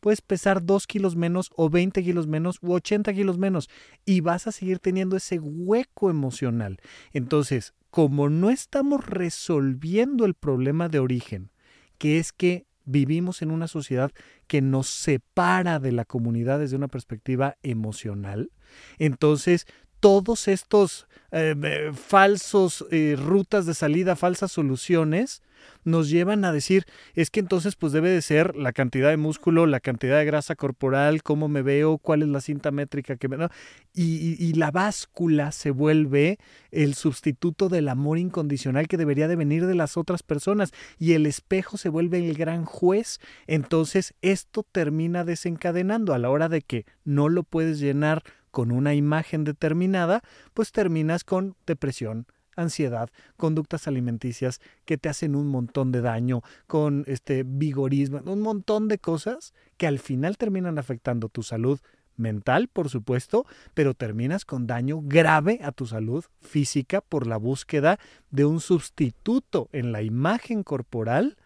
Puedes 0.00 0.20
pesar 0.20 0.64
2 0.64 0.86
kilos 0.86 1.16
menos 1.16 1.50
o 1.56 1.70
20 1.70 2.02
kilos 2.02 2.26
menos 2.26 2.58
u 2.60 2.72
80 2.72 3.12
kilos 3.14 3.38
menos 3.38 3.68
y 4.04 4.20
vas 4.20 4.46
a 4.46 4.52
seguir 4.52 4.78
teniendo 4.78 5.16
ese 5.16 5.38
hueco 5.38 6.10
emocional. 6.10 6.78
Entonces, 7.12 7.74
como 7.90 8.28
no 8.28 8.50
estamos 8.50 9.06
resolviendo 9.06 10.26
el 10.26 10.34
problema 10.34 10.88
de 10.88 10.98
origen, 10.98 11.50
que 11.98 12.18
es 12.18 12.32
que 12.32 12.66
vivimos 12.84 13.42
en 13.42 13.50
una 13.50 13.68
sociedad 13.68 14.12
que 14.46 14.60
nos 14.60 14.86
separa 14.88 15.80
de 15.80 15.92
la 15.92 16.04
comunidad 16.04 16.58
desde 16.58 16.76
una 16.76 16.88
perspectiva 16.88 17.56
emocional, 17.62 18.52
entonces 18.98 19.66
todos 20.00 20.48
estos 20.48 21.06
eh, 21.32 21.54
eh, 21.62 21.92
falsos 21.94 22.86
eh, 22.90 23.16
rutas 23.18 23.66
de 23.66 23.74
salida, 23.74 24.16
falsas 24.16 24.52
soluciones, 24.52 25.42
nos 25.84 26.10
llevan 26.10 26.44
a 26.44 26.52
decir, 26.52 26.84
es 27.14 27.30
que 27.30 27.40
entonces 27.40 27.76
pues 27.76 27.92
debe 27.92 28.10
de 28.10 28.22
ser 28.22 28.56
la 28.56 28.72
cantidad 28.72 29.10
de 29.10 29.16
músculo, 29.16 29.66
la 29.66 29.80
cantidad 29.80 30.18
de 30.18 30.24
grasa 30.24 30.54
corporal, 30.54 31.22
cómo 31.22 31.48
me 31.48 31.62
veo, 31.62 31.98
cuál 31.98 32.22
es 32.22 32.28
la 32.28 32.40
cinta 32.40 32.70
métrica 32.70 33.16
que 33.16 33.28
me 33.28 33.36
da. 33.36 33.50
Y, 33.94 34.36
y, 34.38 34.52
la 34.54 34.70
báscula 34.70 35.52
se 35.52 35.70
vuelve 35.70 36.38
el 36.70 36.94
sustituto 36.94 37.68
del 37.68 37.88
amor 37.88 38.18
incondicional 38.18 38.88
que 38.88 38.96
debería 38.96 39.28
de 39.28 39.36
venir 39.36 39.66
de 39.66 39.74
las 39.74 39.96
otras 39.96 40.22
personas 40.22 40.72
y 40.98 41.12
el 41.12 41.24
espejo 41.24 41.76
se 41.76 41.88
vuelve 41.88 42.18
el 42.18 42.36
gran 42.36 42.64
juez. 42.64 43.20
Entonces 43.46 44.14
esto 44.22 44.64
termina 44.70 45.24
desencadenando 45.24 46.14
a 46.14 46.18
la 46.18 46.30
hora 46.30 46.48
de 46.48 46.62
que 46.62 46.84
no 47.04 47.28
lo 47.28 47.42
puedes 47.42 47.80
llenar 47.80 48.22
con 48.56 48.72
una 48.72 48.94
imagen 48.94 49.44
determinada, 49.44 50.22
pues 50.54 50.72
terminas 50.72 51.24
con 51.24 51.56
depresión, 51.66 52.24
ansiedad, 52.56 53.10
conductas 53.36 53.86
alimenticias 53.86 54.62
que 54.86 54.96
te 54.96 55.10
hacen 55.10 55.36
un 55.36 55.46
montón 55.46 55.92
de 55.92 56.00
daño, 56.00 56.40
con 56.66 57.04
este 57.06 57.42
vigorismo, 57.46 58.22
un 58.24 58.40
montón 58.40 58.88
de 58.88 58.96
cosas 58.96 59.52
que 59.76 59.86
al 59.86 59.98
final 59.98 60.38
terminan 60.38 60.78
afectando 60.78 61.28
tu 61.28 61.42
salud 61.42 61.80
mental, 62.16 62.68
por 62.68 62.88
supuesto, 62.88 63.44
pero 63.74 63.92
terminas 63.92 64.46
con 64.46 64.66
daño 64.66 65.02
grave 65.02 65.60
a 65.62 65.70
tu 65.70 65.84
salud 65.84 66.24
física 66.40 67.02
por 67.02 67.26
la 67.26 67.36
búsqueda 67.36 67.98
de 68.30 68.46
un 68.46 68.60
sustituto 68.60 69.68
en 69.72 69.92
la 69.92 70.00
imagen 70.00 70.62
corporal 70.62 71.36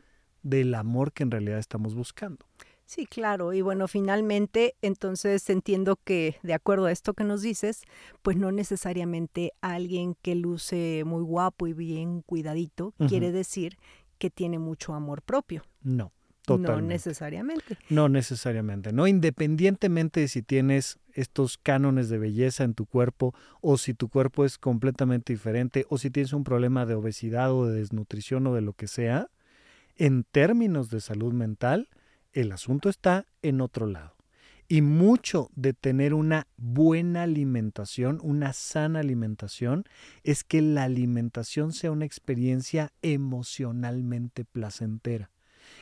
del 0.45 0.76
amor 0.76 1.11
que 1.11 1.25
en 1.25 1.33
realidad 1.33 1.59
estamos 1.59 1.97
buscando. 1.97 2.50
Sí, 2.90 3.06
claro. 3.06 3.52
Y 3.52 3.61
bueno, 3.61 3.87
finalmente, 3.87 4.75
entonces 4.82 5.49
entiendo 5.49 5.94
que 5.94 6.35
de 6.42 6.54
acuerdo 6.54 6.87
a 6.87 6.90
esto 6.90 7.14
que 7.14 7.23
nos 7.23 7.40
dices, 7.40 7.82
pues 8.20 8.37
no 8.37 8.50
necesariamente 8.50 9.52
alguien 9.61 10.16
que 10.23 10.35
luce 10.35 11.04
muy 11.06 11.23
guapo 11.23 11.68
y 11.68 11.73
bien 11.73 12.23
cuidadito 12.23 12.92
quiere 13.09 13.30
decir 13.30 13.78
que 14.18 14.28
tiene 14.28 14.59
mucho 14.59 14.92
amor 14.92 15.23
propio. 15.23 15.62
No. 15.82 16.11
Totalmente. 16.44 16.82
No 16.82 16.88
necesariamente. 16.88 17.78
No 17.90 18.09
necesariamente, 18.09 18.92
¿no? 18.92 19.06
Independientemente 19.06 20.18
de 20.18 20.26
si 20.26 20.42
tienes 20.42 20.99
estos 21.12 21.59
cánones 21.59 22.09
de 22.09 22.18
belleza 22.18 22.64
en 22.64 22.75
tu 22.75 22.87
cuerpo 22.87 23.37
o 23.61 23.78
si 23.78 23.94
tu 23.94 24.09
cuerpo 24.09 24.44
es 24.44 24.59
completamente 24.59 25.32
diferente 25.32 25.87
o 25.90 25.97
si 25.97 26.11
tienes 26.11 26.32
un 26.32 26.42
problema 26.42 26.87
de 26.87 26.94
obesidad 26.94 27.52
o 27.52 27.66
de 27.66 27.78
desnutrición 27.78 28.49
o 28.49 28.54
de 28.56 28.62
lo 28.62 28.73
que 28.73 28.88
sea, 28.88 29.28
en 29.97 30.25
términos 30.25 30.90
de 30.90 31.00
salud 31.00 31.32
mental, 31.32 31.88
el 32.32 32.52
asunto 32.52 32.88
está 32.88 33.26
en 33.42 33.60
otro 33.60 33.87
lado. 33.87 34.14
Y 34.68 34.82
mucho 34.82 35.50
de 35.56 35.72
tener 35.72 36.14
una 36.14 36.46
buena 36.56 37.25
alimentación, 37.25 38.20
una 38.22 38.52
sana 38.52 39.00
alimentación, 39.00 39.84
es 40.22 40.44
que 40.44 40.62
la 40.62 40.84
alimentación 40.84 41.72
sea 41.72 41.90
una 41.90 42.04
experiencia 42.04 42.92
emocionalmente 43.02 44.44
placentera, 44.44 45.32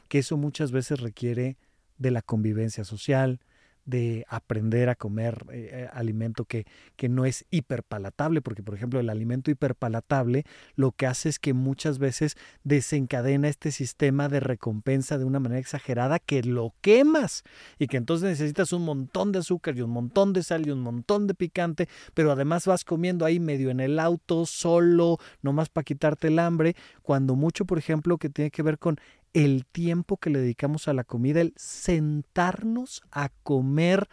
que 0.08 0.20
eso 0.20 0.38
muchas 0.38 0.72
veces 0.72 1.00
requiere 1.00 1.58
de 1.98 2.10
la 2.10 2.22
convivencia 2.22 2.84
social, 2.84 3.40
de 3.88 4.26
aprender 4.28 4.90
a 4.90 4.94
comer 4.94 5.46
eh, 5.50 5.70
eh, 5.72 5.88
alimento 5.94 6.44
que, 6.44 6.66
que 6.96 7.08
no 7.08 7.24
es 7.24 7.46
hiperpalatable, 7.50 8.42
porque 8.42 8.62
por 8.62 8.74
ejemplo 8.74 9.00
el 9.00 9.08
alimento 9.08 9.50
hiperpalatable 9.50 10.44
lo 10.76 10.92
que 10.92 11.06
hace 11.06 11.30
es 11.30 11.38
que 11.38 11.54
muchas 11.54 11.98
veces 11.98 12.36
desencadena 12.64 13.48
este 13.48 13.72
sistema 13.72 14.28
de 14.28 14.40
recompensa 14.40 15.16
de 15.16 15.24
una 15.24 15.40
manera 15.40 15.58
exagerada 15.58 16.18
que 16.18 16.42
lo 16.42 16.74
quemas 16.82 17.44
y 17.78 17.86
que 17.86 17.96
entonces 17.96 18.28
necesitas 18.28 18.74
un 18.74 18.84
montón 18.84 19.32
de 19.32 19.38
azúcar 19.38 19.74
y 19.78 19.80
un 19.80 19.90
montón 19.90 20.34
de 20.34 20.42
sal 20.42 20.66
y 20.66 20.70
un 20.70 20.80
montón 20.80 21.26
de 21.26 21.32
picante, 21.32 21.88
pero 22.12 22.30
además 22.30 22.66
vas 22.66 22.84
comiendo 22.84 23.24
ahí 23.24 23.40
medio 23.40 23.70
en 23.70 23.80
el 23.80 23.98
auto, 23.98 24.44
solo, 24.44 25.16
nomás 25.40 25.70
para 25.70 25.84
quitarte 25.84 26.28
el 26.28 26.38
hambre, 26.40 26.76
cuando 27.00 27.36
mucho 27.36 27.64
por 27.64 27.78
ejemplo 27.78 28.18
que 28.18 28.28
tiene 28.28 28.50
que 28.50 28.62
ver 28.62 28.78
con 28.78 28.98
el 29.32 29.66
tiempo 29.66 30.16
que 30.16 30.30
le 30.30 30.40
dedicamos 30.40 30.88
a 30.88 30.94
la 30.94 31.04
comida, 31.04 31.40
el 31.40 31.54
sentarnos 31.56 33.02
a 33.10 33.30
comer 33.42 34.08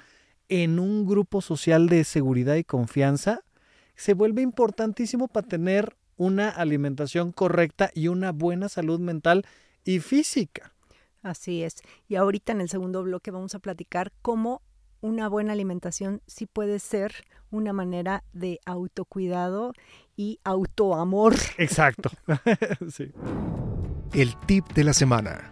en 0.49 0.79
un 0.79 1.05
grupo 1.05 1.41
social 1.41 1.87
de 1.89 2.03
seguridad 2.03 2.55
y 2.55 2.63
confianza, 2.63 3.41
se 3.95 4.13
vuelve 4.13 4.41
importantísimo 4.41 5.27
para 5.27 5.47
tener 5.47 5.95
una 6.17 6.49
alimentación 6.49 7.31
correcta 7.31 7.91
y 7.93 8.07
una 8.07 8.31
buena 8.31 8.69
salud 8.69 8.99
mental 8.99 9.45
y 9.83 9.99
física. 9.99 10.73
Así 11.21 11.63
es. 11.63 11.77
Y 12.07 12.15
ahorita 12.15 12.51
en 12.51 12.61
el 12.61 12.69
segundo 12.69 13.03
bloque 13.03 13.31
vamos 13.31 13.55
a 13.55 13.59
platicar 13.59 14.11
cómo 14.21 14.61
una 15.01 15.27
buena 15.27 15.53
alimentación 15.53 16.21
sí 16.27 16.45
puede 16.45 16.79
ser 16.79 17.25
una 17.51 17.73
manera 17.73 18.23
de 18.33 18.59
autocuidado 18.65 19.73
y 20.15 20.39
autoamor. 20.43 21.35
Exacto. 21.57 22.09
sí 22.89 23.11
el 24.13 24.35
tip 24.45 24.67
de 24.73 24.83
la 24.83 24.93
semana. 24.93 25.51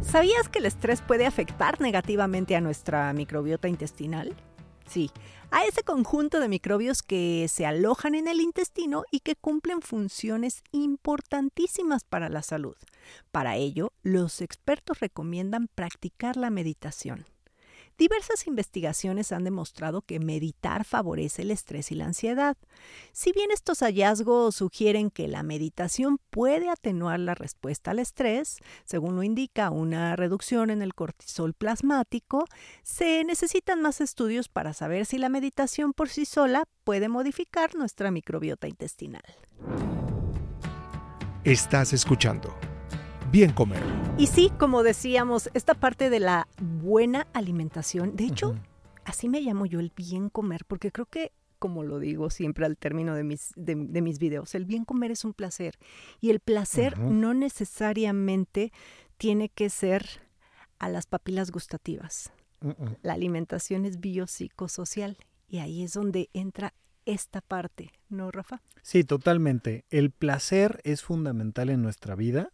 ¿Sabías 0.00 0.48
que 0.48 0.58
el 0.58 0.66
estrés 0.66 1.00
puede 1.00 1.26
afectar 1.26 1.80
negativamente 1.80 2.56
a 2.56 2.60
nuestra 2.60 3.12
microbiota 3.12 3.68
intestinal? 3.68 4.34
Sí, 4.86 5.10
a 5.50 5.64
ese 5.64 5.82
conjunto 5.82 6.40
de 6.40 6.48
microbios 6.48 7.02
que 7.02 7.46
se 7.48 7.66
alojan 7.66 8.14
en 8.14 8.28
el 8.28 8.40
intestino 8.40 9.04
y 9.10 9.20
que 9.20 9.36
cumplen 9.36 9.80
funciones 9.80 10.62
importantísimas 10.72 12.04
para 12.04 12.28
la 12.28 12.42
salud. 12.42 12.76
Para 13.30 13.56
ello, 13.56 13.92
los 14.02 14.40
expertos 14.40 15.00
recomiendan 15.00 15.68
practicar 15.68 16.36
la 16.36 16.50
meditación. 16.50 17.26
Diversas 18.02 18.48
investigaciones 18.48 19.30
han 19.30 19.44
demostrado 19.44 20.02
que 20.02 20.18
meditar 20.18 20.84
favorece 20.84 21.42
el 21.42 21.52
estrés 21.52 21.92
y 21.92 21.94
la 21.94 22.06
ansiedad. 22.06 22.56
Si 23.12 23.30
bien 23.30 23.52
estos 23.52 23.78
hallazgos 23.78 24.56
sugieren 24.56 25.08
que 25.08 25.28
la 25.28 25.44
meditación 25.44 26.18
puede 26.30 26.68
atenuar 26.68 27.20
la 27.20 27.36
respuesta 27.36 27.92
al 27.92 28.00
estrés, 28.00 28.56
según 28.84 29.14
lo 29.14 29.22
indica 29.22 29.70
una 29.70 30.16
reducción 30.16 30.70
en 30.70 30.82
el 30.82 30.94
cortisol 30.94 31.54
plasmático, 31.54 32.44
se 32.82 33.22
necesitan 33.22 33.80
más 33.80 34.00
estudios 34.00 34.48
para 34.48 34.72
saber 34.72 35.06
si 35.06 35.16
la 35.18 35.28
meditación 35.28 35.92
por 35.92 36.08
sí 36.08 36.24
sola 36.24 36.64
puede 36.82 37.08
modificar 37.08 37.76
nuestra 37.76 38.10
microbiota 38.10 38.66
intestinal. 38.66 39.22
Estás 41.44 41.92
escuchando 41.92 42.52
bien 43.32 43.52
comer. 43.52 43.82
Y 44.18 44.26
sí, 44.26 44.52
como 44.58 44.82
decíamos, 44.82 45.50
esta 45.54 45.72
parte 45.72 46.10
de 46.10 46.20
la 46.20 46.46
buena 46.60 47.26
alimentación, 47.32 48.14
de 48.14 48.26
hecho, 48.26 48.54
así 49.06 49.30
me 49.30 49.40
llamo 49.40 49.64
yo 49.64 49.80
el 49.80 49.90
bien 49.96 50.28
comer, 50.28 50.66
porque 50.66 50.92
creo 50.92 51.06
que 51.06 51.32
como 51.58 51.84
lo 51.84 51.98
digo 52.00 52.28
siempre 52.28 52.66
al 52.66 52.76
término 52.76 53.14
de 53.14 53.22
mis, 53.22 53.52
de, 53.54 53.76
mis 53.76 54.18
videos, 54.18 54.54
el 54.56 54.64
bien 54.64 54.84
comer 54.84 55.12
es 55.12 55.24
un 55.24 55.32
placer. 55.32 55.78
Y 56.20 56.30
el 56.30 56.40
placer 56.40 56.98
no 56.98 57.34
necesariamente 57.34 58.72
tiene 59.16 59.48
que 59.48 59.70
ser 59.70 60.04
a 60.80 60.88
las 60.88 61.06
papilas 61.06 61.52
gustativas. 61.52 62.32
La 63.02 63.12
alimentación 63.12 63.84
es 63.84 64.00
biopsicosocial 64.00 65.16
y 65.48 65.58
ahí 65.58 65.84
es 65.84 65.92
donde 65.92 66.30
entra 66.32 66.74
esta 67.06 67.40
parte, 67.40 67.92
¿no, 68.08 68.32
Rafa? 68.32 68.60
Sí, 68.82 69.04
totalmente. 69.04 69.84
El 69.88 70.10
placer 70.10 70.80
es 70.82 71.02
fundamental 71.02 71.70
en 71.70 71.80
nuestra 71.80 72.16
vida 72.16 72.50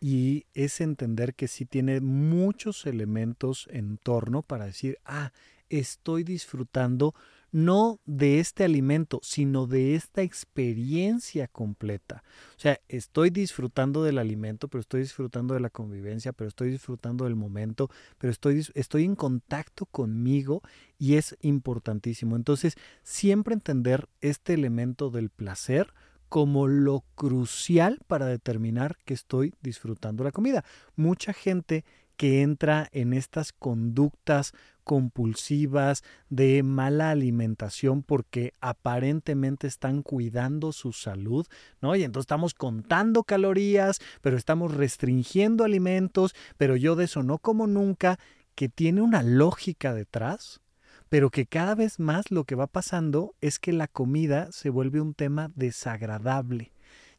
y 0.00 0.46
es 0.54 0.80
entender 0.80 1.34
que 1.34 1.48
sí 1.48 1.64
tiene 1.64 2.00
muchos 2.00 2.86
elementos 2.86 3.68
en 3.70 3.98
torno 3.98 4.42
para 4.42 4.66
decir, 4.66 4.98
ah, 5.04 5.32
estoy 5.68 6.24
disfrutando 6.24 7.14
no 7.50 7.98
de 8.04 8.40
este 8.40 8.64
alimento, 8.64 9.20
sino 9.22 9.66
de 9.66 9.94
esta 9.94 10.22
experiencia 10.22 11.48
completa. 11.48 12.22
O 12.56 12.60
sea, 12.60 12.78
estoy 12.88 13.30
disfrutando 13.30 14.04
del 14.04 14.18
alimento, 14.18 14.68
pero 14.68 14.80
estoy 14.80 15.00
disfrutando 15.00 15.54
de 15.54 15.60
la 15.60 15.70
convivencia, 15.70 16.32
pero 16.32 16.48
estoy 16.48 16.70
disfrutando 16.70 17.24
del 17.24 17.36
momento, 17.36 17.90
pero 18.18 18.30
estoy, 18.30 18.66
estoy 18.74 19.04
en 19.04 19.16
contacto 19.16 19.86
conmigo 19.86 20.62
y 20.98 21.14
es 21.14 21.36
importantísimo. 21.40 22.36
Entonces, 22.36 22.74
siempre 23.02 23.54
entender 23.54 24.08
este 24.20 24.52
elemento 24.52 25.10
del 25.10 25.30
placer 25.30 25.94
como 26.28 26.66
lo 26.66 27.04
crucial 27.14 27.98
para 28.06 28.26
determinar 28.26 28.96
que 29.04 29.14
estoy 29.14 29.54
disfrutando 29.62 30.24
la 30.24 30.32
comida. 30.32 30.64
Mucha 30.96 31.32
gente 31.32 31.84
que 32.16 32.42
entra 32.42 32.88
en 32.92 33.12
estas 33.12 33.52
conductas 33.52 34.52
compulsivas 34.82 36.02
de 36.30 36.62
mala 36.62 37.10
alimentación 37.10 38.02
porque 38.02 38.54
aparentemente 38.60 39.66
están 39.66 40.02
cuidando 40.02 40.72
su 40.72 40.92
salud, 40.92 41.46
¿no? 41.80 41.94
Y 41.94 42.02
entonces 42.02 42.24
estamos 42.24 42.54
contando 42.54 43.22
calorías, 43.22 44.00
pero 44.20 44.36
estamos 44.36 44.74
restringiendo 44.74 45.62
alimentos, 45.62 46.34
pero 46.56 46.74
yo 46.74 46.96
de 46.96 47.04
eso 47.04 47.22
no 47.22 47.38
como 47.38 47.66
nunca, 47.66 48.18
que 48.56 48.68
tiene 48.68 49.02
una 49.02 49.22
lógica 49.22 49.94
detrás, 49.94 50.60
pero 51.08 51.30
que 51.30 51.46
cada 51.46 51.74
vez 51.74 51.98
más 51.98 52.30
lo 52.30 52.44
que 52.44 52.54
va 52.54 52.66
pasando 52.66 53.34
es 53.40 53.58
que 53.58 53.72
la 53.72 53.88
comida 53.88 54.50
se 54.52 54.70
vuelve 54.70 55.00
un 55.00 55.14
tema 55.14 55.50
desagradable 55.54 56.72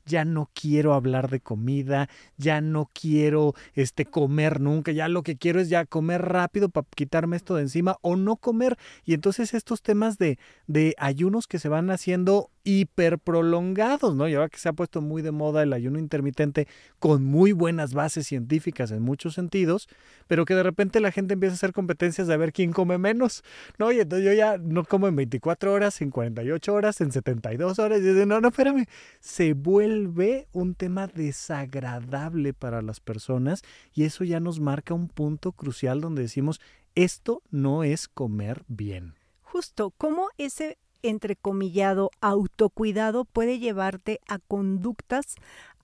ya 0.10 0.26
no 0.26 0.50
quiero 0.54 0.94
hablar 0.94 1.30
de 1.30 1.40
comida, 1.40 2.10
ya 2.36 2.60
no 2.60 2.90
quiero 2.94 3.54
este 3.76 4.06
comer 4.06 4.60
nunca, 4.60 4.92
ya 4.92 5.08
lo 5.08 5.24
que 5.24 5.38
quiero 5.38 5.62
es 5.62 5.70
ya 5.70 5.86
comer 5.86 6.24
rápido 6.24 6.70
para 6.70 6.88
quitarme 6.96 7.38
esto 7.38 7.56
de 7.56 7.62
encima 7.62 7.98
o 8.02 8.18
no 8.18 8.36
comer. 8.36 8.78
Y 9.06 9.14
entonces 9.14 9.54
estos 9.54 9.82
temas 9.82 10.18
de, 10.18 10.38
de 10.68 10.96
ayunos 10.98 11.48
que 11.48 11.60
se 11.60 11.70
van 11.70 11.92
haciendo 11.92 12.50
hiper 12.70 13.18
prolongados, 13.20 14.16
¿no? 14.16 14.28
Y 14.28 14.36
ahora 14.36 14.50
que 14.50 14.60
se 14.60 14.70
ha 14.70 14.74
puesto 14.74 15.02
muy 15.02 15.22
de 15.22 15.32
moda 15.32 15.64
el 15.64 15.74
ayuno 15.74 15.98
intermitente 15.98 16.68
con 17.00 17.24
muy 17.24 17.52
buenas 17.52 17.94
bases 17.94 18.28
científicas 18.28 18.92
en 18.92 19.02
muchos 19.02 19.34
sentidos, 19.34 19.90
pero 20.28 20.46
que 20.46 20.56
de 20.56 20.64
repente 20.64 21.00
la 21.00 21.12
gente 21.12 21.34
empieza 21.34 21.54
a 21.54 21.56
hacer 21.56 21.74
competencias 21.74 22.28
de 22.28 22.38
ver 22.38 22.54
quién 22.54 22.72
come 22.72 22.98
menos, 22.98 23.44
¿no? 23.78 23.92
Y 23.92 24.00
entonces 24.00 24.26
yo 24.26 24.34
ya 24.34 24.58
no 24.58 24.84
como 24.84 25.08
en 25.08 25.16
24 25.16 25.74
horas, 25.74 26.02
en 26.02 26.12
48 26.12 26.74
horas, 26.74 27.02
en 27.02 27.12
72 27.12 27.80
horas, 27.80 28.00
y 28.00 28.04
dice, 28.04 28.26
no, 28.26 28.40
no, 28.40 28.50
espérame, 28.50 28.86
se 29.20 29.54
vuelve 29.54 30.48
un 30.52 30.76
tema 30.76 31.08
desagradable 31.08 32.54
para 32.54 32.82
las 32.82 33.00
personas 33.00 33.64
y 33.94 34.04
eso 34.04 34.24
ya 34.24 34.40
nos 34.40 34.60
marca 34.60 34.94
un 34.94 35.08
punto 35.08 35.52
crucial 35.52 36.02
donde 36.02 36.22
decimos, 36.22 36.62
esto 36.96 37.42
no 37.50 37.84
es 37.84 38.08
comer 38.08 38.64
bien. 38.68 39.16
Justo, 39.42 39.92
¿cómo 39.98 40.28
ese 40.38 40.78
entrecomillado 41.04 42.12
autocuidado 42.22 43.26
puede 43.26 43.60
llevarte 43.60 44.20
a 44.28 44.40
conductas 44.40 45.36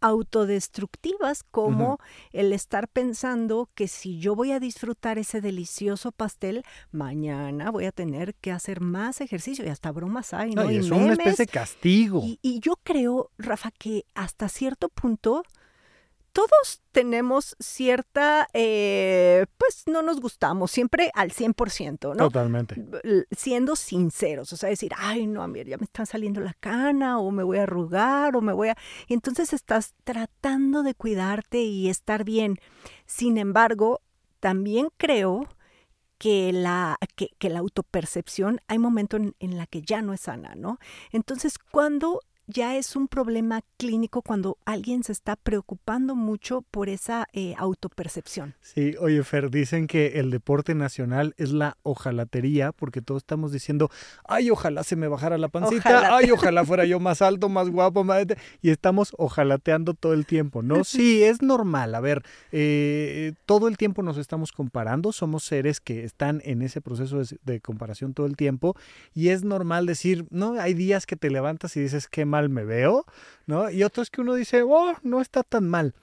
autodestructivas 0.01 1.43
como 1.43 1.99
el 2.31 2.53
estar 2.53 2.87
pensando 2.87 3.69
que 3.73 3.87
si 3.87 4.19
yo 4.19 4.35
voy 4.35 4.51
a 4.51 4.59
disfrutar 4.59 5.17
ese 5.17 5.41
delicioso 5.41 6.11
pastel, 6.11 6.63
mañana 6.91 7.71
voy 7.71 7.85
a 7.85 7.91
tener 7.91 8.35
que 8.35 8.51
hacer 8.51 8.81
más 8.81 9.21
ejercicio 9.21 9.65
y 9.65 9.69
hasta 9.69 9.91
bromas 9.91 10.33
hay, 10.33 10.51
¿no? 10.51 10.69
y 10.69 10.77
es 10.77 10.91
una 10.91 11.13
especie 11.13 11.45
de 11.45 11.51
castigo. 11.51 12.21
y 12.23 12.59
yo 12.59 12.75
creo, 12.83 13.31
Rafa, 13.37 13.71
que 13.71 14.05
hasta 14.13 14.49
cierto 14.49 14.89
punto 14.89 15.43
todos 16.35 16.81
tenemos 16.91 17.55
cierta, 17.61 18.49
eh, 18.51 19.45
pues 19.57 19.83
no 19.87 20.01
nos 20.01 20.19
gustamos 20.19 20.69
siempre 20.69 21.09
al 21.13 21.31
100%, 21.31 22.13
¿no? 22.13 22.25
Totalmente. 22.25 22.75
Siendo 23.31 23.77
sinceros, 23.77 24.51
o 24.51 24.57
sea, 24.57 24.67
decir, 24.67 24.91
ay, 24.97 25.27
no, 25.27 25.47
mira, 25.47 25.69
ya 25.69 25.77
me 25.77 25.85
están 25.85 26.05
saliendo 26.05 26.41
la 26.41 26.53
cana, 26.53 27.19
o 27.19 27.31
me 27.31 27.41
voy 27.41 27.59
a 27.59 27.63
arrugar, 27.63 28.35
o 28.35 28.41
me 28.41 28.51
voy 28.51 28.67
a... 28.67 28.77
Y 29.07 29.13
entonces 29.13 29.53
estás 29.53 29.93
tratando 30.03 30.83
de 30.83 30.93
cuidarte 30.93 31.61
y 31.61 31.87
estar 31.87 32.25
bien. 32.25 32.57
Sin 33.05 33.37
embargo, 33.37 34.01
también 34.41 34.89
creo 34.97 35.47
que 36.17 36.51
la, 36.51 36.97
que, 37.15 37.29
que 37.39 37.49
la 37.49 37.59
autopercepción 37.59 38.59
hay 38.67 38.77
momentos 38.77 39.21
en, 39.21 39.35
en 39.39 39.57
la 39.57 39.67
que 39.67 39.83
ya 39.83 40.01
no 40.01 40.11
es 40.13 40.19
sana, 40.19 40.53
¿no? 40.55 40.79
Entonces, 41.13 41.57
cuando 41.57 42.19
ya 42.47 42.75
es 42.75 42.95
un 42.95 43.07
problema 43.07 43.61
clínico 43.77 44.21
cuando 44.21 44.57
alguien 44.65 45.03
se 45.03 45.11
está 45.11 45.35
preocupando 45.35 46.15
mucho 46.15 46.61
por 46.61 46.89
esa 46.89 47.27
eh, 47.33 47.55
autopercepción. 47.57 48.55
Sí, 48.61 48.95
oye 48.99 49.23
Fer, 49.23 49.49
dicen 49.49 49.87
que 49.87 50.19
el 50.19 50.29
deporte 50.31 50.75
nacional 50.75 51.33
es 51.37 51.51
la 51.51 51.77
ojalatería 51.83 52.71
porque 52.71 53.01
todos 53.01 53.23
estamos 53.23 53.51
diciendo, 53.51 53.89
ay, 54.27 54.49
ojalá 54.51 54.83
se 54.83 54.95
me 54.95 55.07
bajara 55.07 55.37
la 55.37 55.47
pancita, 55.47 56.15
ay, 56.15 56.31
ojalá 56.31 56.63
fuera 56.65 56.85
yo 56.85 56.99
más 56.99 57.21
alto, 57.21 57.49
más 57.49 57.69
guapo, 57.69 58.03
más... 58.03 58.25
y 58.61 58.69
estamos 58.69 59.13
ojalateando 59.17 59.93
todo 59.93 60.13
el 60.13 60.25
tiempo, 60.25 60.61
¿no? 60.61 60.83
Sí, 60.83 61.23
es 61.23 61.41
normal, 61.41 61.95
a 61.95 61.99
ver, 61.99 62.23
eh, 62.51 63.33
todo 63.45 63.67
el 63.67 63.77
tiempo 63.77 64.03
nos 64.03 64.17
estamos 64.17 64.51
comparando, 64.51 65.11
somos 65.11 65.43
seres 65.43 65.79
que 65.79 66.03
están 66.03 66.41
en 66.45 66.61
ese 66.61 66.81
proceso 66.81 67.17
de, 67.17 67.39
de 67.43 67.61
comparación 67.61 68.13
todo 68.13 68.25
el 68.27 68.35
tiempo 68.35 68.75
y 69.13 69.29
es 69.29 69.43
normal 69.43 69.85
decir, 69.85 70.25
no, 70.29 70.59
hay 70.59 70.73
días 70.73 71.05
que 71.05 71.15
te 71.15 71.29
levantas 71.29 71.75
y 71.77 71.79
dices, 71.79 72.07
qué 72.07 72.25
mal 72.35 72.49
me 72.49 72.65
veo, 72.65 73.05
¿no? 73.45 73.69
Y 73.69 73.83
otros 73.83 74.09
que 74.09 74.21
uno 74.21 74.33
dice, 74.33 74.63
oh, 74.63 74.93
no 75.03 75.21
está 75.21 75.43
tan 75.43 75.67
mal. 75.67 75.93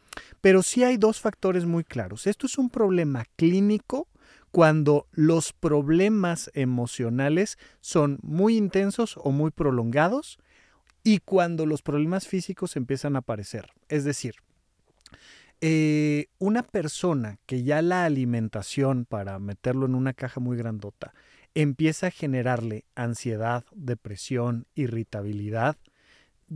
Pero 0.41 0.63
sí 0.63 0.85
hay 0.85 0.97
dos 0.97 1.21
factores 1.21 1.65
muy 1.65 1.85
claros. 1.85 2.27
Esto 2.27 2.47
es 2.47 2.59
un 2.59 2.71
problema 2.71 3.25
clínico 3.37 4.09
cuando 4.51 5.07
los 5.13 5.53
problemas 5.53 6.51
emocionales 6.55 7.59
son 7.81 8.19
muy 8.23 8.57
intensos 8.57 9.17
o 9.17 9.31
muy 9.31 9.51
prolongados 9.51 10.39
y 11.03 11.19
cuando 11.19 11.67
los 11.67 11.83
problemas 11.83 12.29
físicos 12.29 12.77
empiezan 12.77 13.17
a 13.17 13.21
aparecer. 13.21 13.71
Es 13.89 14.05
decir, 14.05 14.37
eh, 15.61 16.27
una 16.39 16.63
persona 16.63 17.39
que 17.47 17.63
ya 17.63 17.83
la 17.83 18.05
alimentación, 18.05 19.05
para 19.05 19.39
meterlo 19.39 19.87
en 19.87 19.95
una 19.95 20.13
caja 20.13 20.41
muy 20.41 20.57
grandota, 20.57 21.15
empieza 21.55 22.09
a 22.09 22.11
generarle 22.11 22.85
ansiedad, 22.95 23.65
depresión, 23.73 24.67
irritabilidad, 24.75 25.77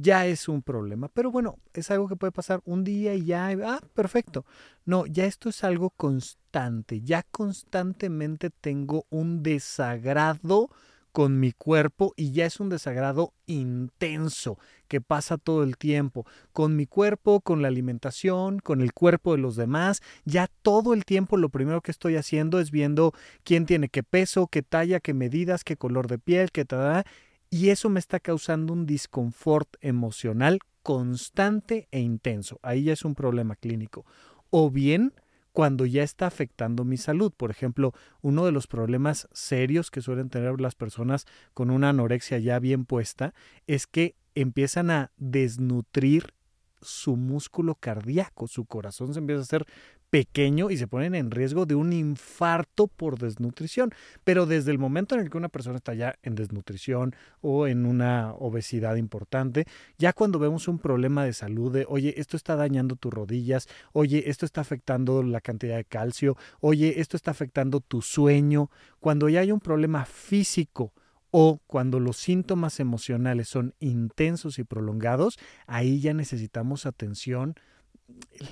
ya 0.01 0.27
es 0.27 0.49
un 0.49 0.63
problema. 0.63 1.09
Pero 1.09 1.31
bueno, 1.31 1.59
es 1.73 1.91
algo 1.91 2.09
que 2.09 2.17
puede 2.17 2.33
pasar 2.33 2.61
un 2.65 2.85
día 2.85 3.15
y 3.15 3.27
ya, 3.27 3.49
ah, 3.65 3.81
perfecto. 3.95 4.45
No, 4.85 5.07
ya 5.07 5.25
esto 5.25 5.49
es 5.49 5.65
algo 5.65 5.91
constante. 5.91 7.01
Ya 7.03 7.23
constantemente 7.23 8.51
tengo 8.51 9.07
un 9.11 9.43
desagrado 9.43 10.71
con 11.17 11.41
mi 11.41 11.53
cuerpo 11.53 12.13
y 12.15 12.33
ya 12.33 12.45
es 12.45 12.61
un 12.61 12.69
desagrado 12.69 13.33
intenso 13.47 14.59
que 14.87 15.01
pasa 15.01 15.39
todo 15.39 15.63
el 15.63 15.79
tiempo, 15.79 16.27
con 16.53 16.77
mi 16.77 16.85
cuerpo, 16.85 17.41
con 17.41 17.63
la 17.63 17.69
alimentación, 17.69 18.59
con 18.59 18.83
el 18.83 18.93
cuerpo 18.93 19.33
de 19.33 19.39
los 19.39 19.57
demás, 19.57 20.03
ya 20.27 20.47
todo 20.61 20.93
el 20.93 21.07
tiempo 21.07 21.39
lo 21.39 21.49
primero 21.49 21.81
que 21.81 21.91
estoy 21.91 22.17
haciendo 22.17 22.61
es 22.61 22.71
viendo 22.71 23.15
quién 23.45 23.65
tiene 23.65 23.89
qué 23.89 24.03
peso, 24.03 24.47
qué 24.47 24.63
talla, 24.63 25.01
qué 25.01 25.15
medidas, 25.15 25.65
qué 25.65 25.79
color 25.79 26.07
de 26.07 26.19
piel, 26.19 26.51
qué 26.53 26.67
tal, 26.67 27.05
y 27.51 27.71
eso 27.71 27.89
me 27.89 28.01
está 28.01 28.21
causando 28.21 28.73
un 28.73 28.87
disconfort 28.87 29.77
emocional 29.81 30.59
constante 30.83 31.89
e 31.91 32.01
intenso. 32.01 32.59
Ahí 32.63 32.85
ya 32.85 32.93
es 32.93 33.05
un 33.05 33.15
problema 33.15 33.57
clínico. 33.57 34.05
O 34.51 34.71
bien 34.71 35.13
cuando 35.57 35.87
ya 35.87 36.03
está 36.03 36.27
afectando 36.27 36.85
mi 36.85 36.99
salud. 36.99 37.33
Por 37.35 37.51
ejemplo, 37.51 37.95
uno 38.21 38.45
de 38.45 38.53
los 38.53 38.67
problemas 38.67 39.27
serios 39.33 39.91
que 39.91 40.03
suelen 40.03 40.29
tener 40.29 40.61
las 40.61 40.75
personas 40.75 41.25
con 41.55 41.71
una 41.71 41.89
anorexia 41.89 42.39
ya 42.39 42.59
bien 42.59 42.85
puesta 42.85 43.33
es 43.67 43.87
que 43.87 44.17
empiezan 44.35 44.91
a 44.91 45.13
desnutrir 45.17 46.35
su 46.83 47.17
músculo 47.17 47.75
cardíaco, 47.75 48.49
su 48.49 48.67
corazón 48.67 49.15
se 49.15 49.21
empieza 49.21 49.41
a 49.41 49.45
hacer 49.45 49.67
pequeño 50.11 50.71
y 50.71 50.77
se 50.77 50.87
ponen 50.87 51.15
en 51.15 51.31
riesgo 51.31 51.67
de 51.67 51.75
un 51.75 51.93
infarto 51.93 52.87
por 52.87 53.19
desnutrición. 53.19 53.93
Pero 54.25 54.47
desde 54.47 54.71
el 54.71 54.79
momento 54.79 55.15
en 55.15 55.23
el 55.23 55.31
que 55.31 55.39
una 55.39 55.49
persona 55.49 55.77
está 55.77 55.95
ya 55.95 56.17
en 56.23 56.35
desnutrición 56.35 57.15
o 57.41 57.67
en 57.67 57.87
una 57.87 58.33
obesidad 58.35 58.97
importante, 58.97 59.67
ya 59.99 60.13
cuando 60.13 60.39
vemos 60.39 60.69
un 60.69 60.79
problema 60.79 61.25
de 61.25 61.33
salud 61.33 61.77
oye, 61.89 62.15
esto 62.17 62.37
está 62.37 62.57
dañando 62.57 62.97
tus 62.97 63.13
rodillas, 63.13 63.69
oye, 63.93 64.31
esto 64.31 64.47
está 64.47 64.61
afectando 64.61 65.23
la 65.23 65.41
cantidad 65.41 65.77
de 65.77 65.85
calcio, 65.85 66.37
oye, 66.61 67.01
esto 67.01 67.17
está 67.17 67.31
afectando 67.31 67.81
tu 67.81 68.03
sueño, 68.03 68.71
cuando 69.01 69.29
ya 69.29 69.41
hay 69.41 69.53
un 69.53 69.61
problema 69.61 70.05
físico, 70.05 70.93
o 71.31 71.61
cuando 71.67 72.01
los 72.01 72.17
síntomas 72.17 72.81
emocionales 72.81 73.49
son 73.49 73.75
intensos 73.79 74.59
y 74.59 74.65
prolongados, 74.65 75.39
ahí 75.67 76.01
ya 76.01 76.15
necesitamos 76.15 76.87
atención 76.87 77.57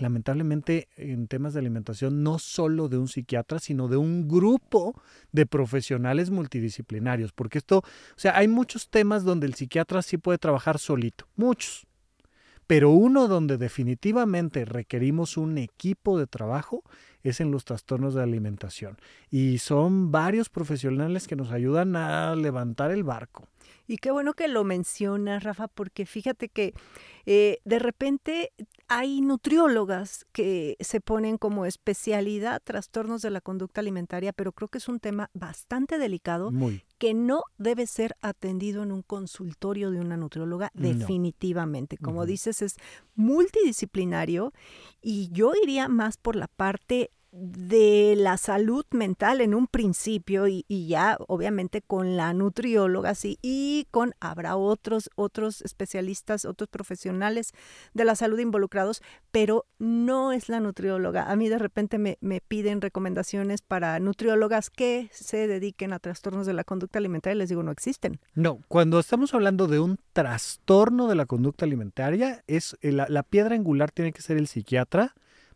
lamentablemente 0.00 0.88
en 0.96 1.28
temas 1.28 1.54
de 1.54 1.60
alimentación 1.60 2.22
no 2.22 2.38
solo 2.38 2.88
de 2.88 2.98
un 2.98 3.08
psiquiatra, 3.08 3.58
sino 3.58 3.88
de 3.88 3.96
un 3.96 4.28
grupo 4.28 5.00
de 5.32 5.46
profesionales 5.46 6.30
multidisciplinarios, 6.30 7.32
porque 7.32 7.58
esto, 7.58 7.78
o 7.78 7.84
sea, 8.18 8.36
hay 8.36 8.48
muchos 8.48 8.88
temas 8.90 9.24
donde 9.24 9.46
el 9.46 9.54
psiquiatra 9.54 10.02
sí 10.02 10.16
puede 10.18 10.38
trabajar 10.38 10.78
solito, 10.78 11.26
muchos. 11.36 11.86
pero 12.66 12.90
uno 12.90 13.28
donde 13.28 13.58
definitivamente 13.58 14.64
requerimos 14.64 15.36
un 15.36 15.58
equipo 15.58 16.18
de 16.18 16.26
trabajo 16.26 16.82
es 17.22 17.40
en 17.40 17.50
los 17.50 17.64
trastornos 17.64 18.14
de 18.14 18.22
alimentación. 18.22 18.96
Y 19.30 19.58
son 19.58 20.10
varios 20.10 20.48
profesionales 20.48 21.26
que 21.26 21.36
nos 21.36 21.50
ayudan 21.52 21.96
a 21.96 22.34
levantar 22.36 22.90
el 22.90 23.04
barco. 23.04 23.48
Y 23.86 23.98
qué 23.98 24.10
bueno 24.10 24.34
que 24.34 24.48
lo 24.48 24.64
mencionas, 24.64 25.42
Rafa, 25.42 25.68
porque 25.68 26.06
fíjate 26.06 26.48
que 26.48 26.74
eh, 27.26 27.58
de 27.64 27.78
repente 27.78 28.52
hay 28.88 29.20
nutriólogas 29.20 30.26
que 30.32 30.76
se 30.80 31.00
ponen 31.00 31.38
como 31.38 31.66
especialidad 31.66 32.62
trastornos 32.62 33.22
de 33.22 33.30
la 33.30 33.40
conducta 33.40 33.80
alimentaria, 33.80 34.32
pero 34.32 34.52
creo 34.52 34.68
que 34.68 34.78
es 34.78 34.88
un 34.88 35.00
tema 35.00 35.30
bastante 35.34 35.98
delicado 35.98 36.50
que 36.98 37.14
no 37.14 37.42
debe 37.58 37.86
ser 37.86 38.16
atendido 38.20 38.82
en 38.82 38.92
un 38.92 39.02
consultorio 39.02 39.90
de 39.90 40.00
una 40.00 40.16
nutrióloga 40.16 40.70
definitivamente. 40.74 41.96
Como 41.98 42.26
dices, 42.26 42.62
es 42.62 42.76
multidisciplinario 43.14 44.52
y 45.02 45.30
yo 45.32 45.52
iría 45.62 45.88
más 45.88 46.16
por 46.16 46.36
la 46.36 46.48
parte 46.48 47.10
de 47.36 48.14
la 48.16 48.36
salud 48.36 48.86
mental 48.92 49.40
en 49.40 49.54
un 49.54 49.66
principio 49.66 50.46
y, 50.46 50.64
ya 50.68 51.16
obviamente 51.26 51.82
con 51.82 52.16
la 52.16 52.32
nutrióloga 52.32 53.14
sí, 53.16 53.38
y 53.42 53.88
con 53.90 54.14
habrá 54.20 54.56
otros 54.56 55.10
otros 55.16 55.60
especialistas 55.62 56.44
otros 56.44 56.68
profesionales 56.68 57.52
de 57.92 58.04
la 58.04 58.14
salud 58.14 58.38
involucrados 58.38 59.02
pero 59.32 59.66
no 59.78 60.32
es 60.32 60.48
la 60.48 60.60
nutrióloga. 60.60 61.30
A 61.30 61.34
mí 61.34 61.48
de 61.48 61.58
repente 61.58 61.98
me, 61.98 62.18
me 62.20 62.40
piden 62.40 62.80
recomendaciones 62.80 63.62
para 63.62 63.98
nutriólogas 63.98 64.70
que 64.70 65.08
se 65.12 65.48
dediquen 65.48 65.92
a 65.92 65.98
trastornos 65.98 66.46
de 66.46 66.52
la 66.52 66.62
conducta 66.62 67.00
alimentaria 67.00 67.34
y 67.34 67.38
les 67.38 67.48
digo 67.48 67.64
no 67.64 67.72
existen. 67.72 68.20
No 68.34 68.60
cuando 68.68 69.00
estamos 69.00 69.34
hablando 69.34 69.66
de 69.66 69.80
un 69.80 69.98
trastorno 70.12 71.08
de 71.08 71.16
la 71.16 71.26
conducta 71.26 71.64
alimentaria 71.64 72.44
es 72.46 72.76
eh, 72.80 72.92
la, 72.92 73.06
la 73.08 73.24
piedra 73.24 73.56
angular 73.56 73.90
tiene 73.90 74.12
que 74.12 74.22
ser 74.22 74.36
el 74.36 74.46
psiquiatra 74.46 75.14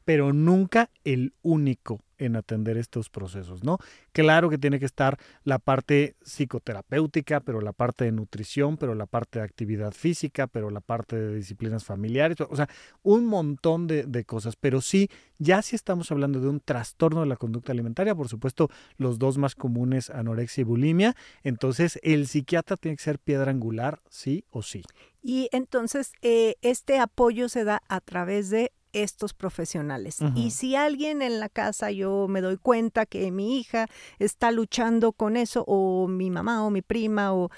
pero 0.08 0.32
nunca 0.32 0.88
el 1.04 1.34
único 1.42 2.02
en 2.16 2.34
atender 2.34 2.78
estos 2.78 3.10
procesos, 3.10 3.62
¿no? 3.62 3.76
Claro 4.12 4.48
que 4.48 4.56
tiene 4.56 4.80
que 4.80 4.86
estar 4.86 5.18
la 5.44 5.58
parte 5.58 6.16
psicoterapéutica, 6.22 7.40
pero 7.40 7.60
la 7.60 7.74
parte 7.74 8.06
de 8.06 8.12
nutrición, 8.12 8.78
pero 8.78 8.94
la 8.94 9.04
parte 9.04 9.38
de 9.38 9.44
actividad 9.44 9.92
física, 9.92 10.46
pero 10.46 10.70
la 10.70 10.80
parte 10.80 11.14
de 11.14 11.34
disciplinas 11.34 11.84
familiares, 11.84 12.38
o 12.40 12.56
sea, 12.56 12.70
un 13.02 13.26
montón 13.26 13.86
de, 13.86 14.24
cosas, 14.24 14.56
pero 14.56 14.80
sí, 14.80 15.10
ya 15.36 15.60
si 15.60 15.76
estamos 15.76 16.10
hablando 16.10 16.40
de 16.40 16.48
un 16.48 16.60
trastorno 16.60 17.20
de 17.20 17.26
la 17.26 17.36
conducta 17.36 17.72
alimentaria, 17.72 18.14
por 18.14 18.28
supuesto, 18.28 18.70
los 18.96 19.18
dos 19.18 19.36
más 19.36 19.54
comunes, 19.54 20.08
anorexia 20.08 20.62
y 20.62 20.64
bulimia, 20.64 21.16
entonces 21.42 22.00
el 22.02 22.28
psiquiatra 22.28 22.78
tiene 22.78 22.96
que 22.96 23.02
ser 23.02 23.18
piedra 23.18 23.50
angular, 23.50 24.00
sí 24.08 24.46
o 24.50 24.62
sí. 24.62 24.82
Y 25.22 25.50
entonces 25.52 26.12
eh, 26.22 26.54
este 26.62 26.98
apoyo 26.98 27.50
se 27.50 27.64
da 27.64 27.82
a 27.88 28.00
través 28.00 28.48
de 28.48 28.72
estos 28.92 29.34
profesionales. 29.34 30.18
Y 30.34 30.50
si 30.50 30.76
alguien 30.76 31.22
en 31.22 31.40
la 31.40 31.48
casa 31.48 31.90
yo 31.90 32.26
me 32.28 32.40
doy 32.40 32.56
cuenta 32.56 33.06
que 33.06 33.30
mi 33.30 33.58
hija 33.58 33.86
está 34.18 34.50
luchando 34.50 35.12
con 35.12 35.36
eso, 35.36 35.64
o 35.66 36.08
mi 36.08 36.30
mamá 36.30 36.64
o 36.64 36.70
mi 36.70 36.82
prima, 36.82 37.32
o 37.32 37.50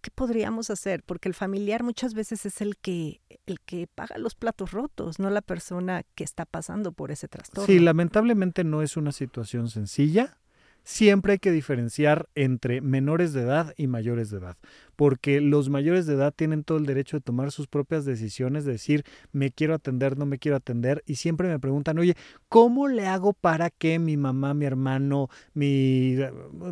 ¿qué 0.00 0.10
podríamos 0.10 0.70
hacer? 0.70 1.02
Porque 1.02 1.28
el 1.28 1.34
familiar 1.34 1.82
muchas 1.82 2.14
veces 2.14 2.44
es 2.46 2.60
el 2.60 2.76
que, 2.76 3.20
el 3.46 3.60
que 3.60 3.86
paga 3.86 4.18
los 4.18 4.34
platos 4.34 4.70
rotos, 4.70 5.18
no 5.18 5.30
la 5.30 5.42
persona 5.42 6.04
que 6.14 6.24
está 6.24 6.44
pasando 6.44 6.92
por 6.92 7.10
ese 7.10 7.26
trastorno. 7.28 7.66
Sí, 7.66 7.78
lamentablemente 7.78 8.64
no 8.64 8.82
es 8.82 8.96
una 8.96 9.12
situación 9.12 9.68
sencilla 9.70 10.38
siempre 10.84 11.32
hay 11.32 11.38
que 11.38 11.50
diferenciar 11.50 12.28
entre 12.34 12.80
menores 12.80 13.32
de 13.32 13.42
edad 13.42 13.74
y 13.76 13.86
mayores 13.86 14.30
de 14.30 14.38
edad, 14.38 14.56
porque 14.96 15.40
los 15.40 15.70
mayores 15.70 16.06
de 16.06 16.14
edad 16.14 16.32
tienen 16.34 16.62
todo 16.62 16.78
el 16.78 16.86
derecho 16.86 17.16
de 17.16 17.22
tomar 17.22 17.50
sus 17.50 17.66
propias 17.66 18.04
decisiones, 18.04 18.64
de 18.64 18.72
decir, 18.72 19.04
me 19.32 19.50
quiero 19.50 19.74
atender, 19.74 20.16
no 20.16 20.26
me 20.26 20.38
quiero 20.38 20.56
atender, 20.56 21.02
y 21.06 21.16
siempre 21.16 21.48
me 21.48 21.58
preguntan, 21.58 21.98
oye, 21.98 22.16
¿cómo 22.48 22.86
le 22.86 23.06
hago 23.06 23.32
para 23.32 23.70
que 23.70 23.98
mi 23.98 24.16
mamá, 24.16 24.54
mi 24.54 24.66
hermano, 24.66 25.28
mi... 25.54 26.16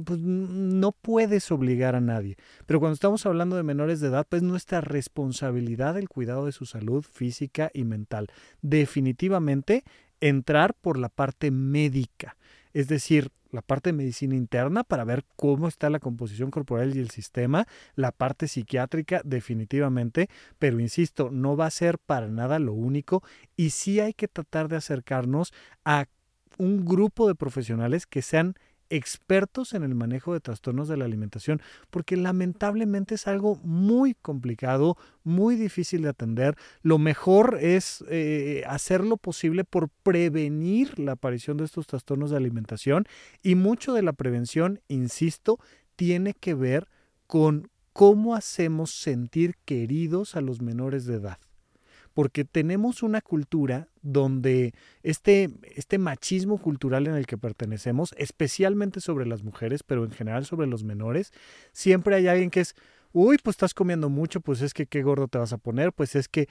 pues 0.04 0.20
no 0.20 0.92
puedes 0.92 1.50
obligar 1.50 1.96
a 1.96 2.00
nadie. 2.00 2.36
Pero 2.66 2.80
cuando 2.80 2.94
estamos 2.94 3.24
hablando 3.26 3.56
de 3.56 3.62
menores 3.62 4.00
de 4.00 4.08
edad, 4.08 4.26
pues 4.28 4.42
nuestra 4.42 4.82
responsabilidad 4.82 5.96
el 5.98 6.08
cuidado 6.08 6.46
de 6.46 6.52
su 6.52 6.66
salud 6.66 7.02
física 7.02 7.70
y 7.72 7.84
mental. 7.84 8.28
Definitivamente 8.60 9.84
entrar 10.20 10.74
por 10.74 10.98
la 10.98 11.08
parte 11.08 11.50
médica, 11.50 12.36
es 12.72 12.88
decir, 12.88 13.30
la 13.52 13.62
parte 13.62 13.90
de 13.90 13.96
medicina 13.96 14.34
interna 14.34 14.82
para 14.82 15.04
ver 15.04 15.24
cómo 15.36 15.68
está 15.68 15.90
la 15.90 16.00
composición 16.00 16.50
corporal 16.50 16.96
y 16.96 17.00
el 17.00 17.10
sistema, 17.10 17.66
la 17.94 18.10
parte 18.10 18.48
psiquiátrica 18.48 19.20
definitivamente, 19.24 20.28
pero 20.58 20.80
insisto, 20.80 21.30
no 21.30 21.56
va 21.56 21.66
a 21.66 21.70
ser 21.70 21.98
para 21.98 22.28
nada 22.28 22.58
lo 22.58 22.72
único 22.72 23.22
y 23.56 23.70
sí 23.70 24.00
hay 24.00 24.14
que 24.14 24.26
tratar 24.26 24.68
de 24.68 24.76
acercarnos 24.76 25.52
a 25.84 26.06
un 26.58 26.84
grupo 26.84 27.28
de 27.28 27.34
profesionales 27.34 28.06
que 28.06 28.22
sean 28.22 28.54
expertos 28.92 29.72
en 29.72 29.84
el 29.84 29.94
manejo 29.94 30.34
de 30.34 30.40
trastornos 30.40 30.86
de 30.86 30.98
la 30.98 31.06
alimentación, 31.06 31.62
porque 31.90 32.16
lamentablemente 32.16 33.14
es 33.14 33.26
algo 33.26 33.56
muy 33.62 34.14
complicado, 34.14 34.98
muy 35.24 35.56
difícil 35.56 36.02
de 36.02 36.10
atender. 36.10 36.56
Lo 36.82 36.98
mejor 36.98 37.58
es 37.60 38.04
eh, 38.10 38.64
hacer 38.66 39.02
lo 39.02 39.16
posible 39.16 39.64
por 39.64 39.88
prevenir 40.02 40.98
la 40.98 41.12
aparición 41.12 41.56
de 41.56 41.64
estos 41.64 41.86
trastornos 41.86 42.30
de 42.30 42.36
alimentación 42.36 43.06
y 43.42 43.54
mucho 43.54 43.94
de 43.94 44.02
la 44.02 44.12
prevención, 44.12 44.80
insisto, 44.88 45.58
tiene 45.96 46.34
que 46.34 46.52
ver 46.52 46.86
con 47.26 47.70
cómo 47.94 48.34
hacemos 48.34 48.90
sentir 48.90 49.56
queridos 49.64 50.36
a 50.36 50.42
los 50.42 50.60
menores 50.60 51.06
de 51.06 51.14
edad 51.14 51.38
porque 52.14 52.44
tenemos 52.44 53.02
una 53.02 53.20
cultura 53.20 53.88
donde 54.02 54.74
este, 55.02 55.50
este 55.76 55.98
machismo 55.98 56.58
cultural 56.58 57.06
en 57.06 57.14
el 57.14 57.26
que 57.26 57.38
pertenecemos, 57.38 58.14
especialmente 58.18 59.00
sobre 59.00 59.26
las 59.26 59.42
mujeres, 59.42 59.82
pero 59.82 60.04
en 60.04 60.10
general 60.10 60.44
sobre 60.44 60.66
los 60.66 60.84
menores, 60.84 61.32
siempre 61.72 62.16
hay 62.16 62.28
alguien 62.28 62.50
que 62.50 62.60
es, 62.60 62.74
uy, 63.12 63.38
pues 63.42 63.54
estás 63.54 63.74
comiendo 63.74 64.08
mucho, 64.08 64.40
pues 64.40 64.60
es 64.62 64.74
que 64.74 64.86
qué 64.86 65.02
gordo 65.02 65.28
te 65.28 65.38
vas 65.38 65.52
a 65.52 65.58
poner, 65.58 65.92
pues 65.92 66.14
es 66.14 66.28
que... 66.28 66.48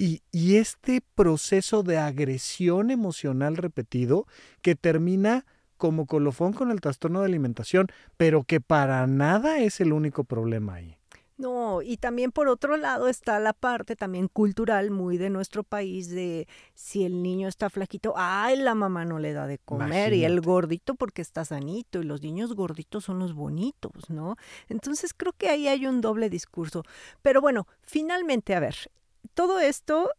Y, 0.00 0.22
y 0.30 0.56
este 0.56 1.02
proceso 1.16 1.82
de 1.82 1.98
agresión 1.98 2.92
emocional 2.92 3.56
repetido 3.56 4.28
que 4.62 4.76
termina 4.76 5.44
como 5.76 6.06
colofón 6.06 6.52
con 6.52 6.70
el 6.70 6.80
trastorno 6.80 7.20
de 7.20 7.26
alimentación, 7.26 7.88
pero 8.16 8.44
que 8.44 8.60
para 8.60 9.04
nada 9.08 9.58
es 9.58 9.80
el 9.80 9.92
único 9.92 10.22
problema 10.22 10.74
ahí. 10.74 10.97
No, 11.38 11.82
y 11.82 11.98
también 11.98 12.32
por 12.32 12.48
otro 12.48 12.76
lado 12.76 13.06
está 13.06 13.38
la 13.38 13.52
parte 13.52 13.94
también 13.94 14.26
cultural 14.26 14.90
muy 14.90 15.18
de 15.18 15.30
nuestro 15.30 15.62
país 15.62 16.10
de 16.10 16.48
si 16.74 17.04
el 17.04 17.22
niño 17.22 17.46
está 17.46 17.70
flaquito, 17.70 18.14
ay, 18.16 18.56
la 18.56 18.74
mamá 18.74 19.04
no 19.04 19.20
le 19.20 19.32
da 19.32 19.46
de 19.46 19.58
comer 19.58 20.14
y 20.14 20.24
el 20.24 20.40
gordito 20.40 20.96
porque 20.96 21.22
está 21.22 21.44
sanito 21.44 22.00
y 22.00 22.04
los 22.04 22.22
niños 22.22 22.54
gorditos 22.56 23.04
son 23.04 23.20
los 23.20 23.34
bonitos, 23.34 24.10
¿no? 24.10 24.34
Entonces 24.68 25.14
creo 25.14 25.32
que 25.32 25.48
ahí 25.48 25.68
hay 25.68 25.86
un 25.86 26.00
doble 26.00 26.28
discurso. 26.28 26.82
Pero 27.22 27.40
bueno, 27.40 27.68
finalmente, 27.82 28.56
a 28.56 28.60
ver, 28.60 28.90
todo 29.34 29.60
esto 29.60 30.10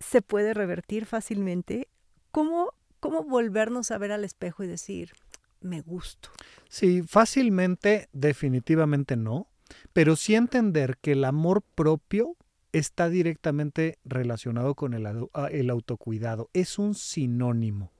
se 0.00 0.20
puede 0.20 0.52
revertir 0.52 1.06
fácilmente. 1.06 1.86
¿Cómo, 2.32 2.74
cómo 2.98 3.22
volvernos 3.22 3.92
a 3.92 3.98
ver 3.98 4.10
al 4.10 4.24
espejo 4.24 4.64
y 4.64 4.66
decir, 4.66 5.12
me 5.60 5.80
gusto? 5.80 6.30
Sí, 6.68 7.04
fácilmente, 7.04 8.08
definitivamente 8.12 9.16
no 9.16 9.46
pero 9.92 10.16
sí 10.16 10.34
entender 10.34 10.98
que 11.00 11.12
el 11.12 11.24
amor 11.24 11.62
propio 11.74 12.36
está 12.72 13.08
directamente 13.08 13.98
relacionado 14.04 14.74
con 14.74 14.94
el, 14.94 15.06
ah, 15.06 15.48
el, 15.50 15.70
autocuidado. 15.70 16.50
Es 16.52 16.78
un 16.78 16.94
sinónimo. 16.94 17.92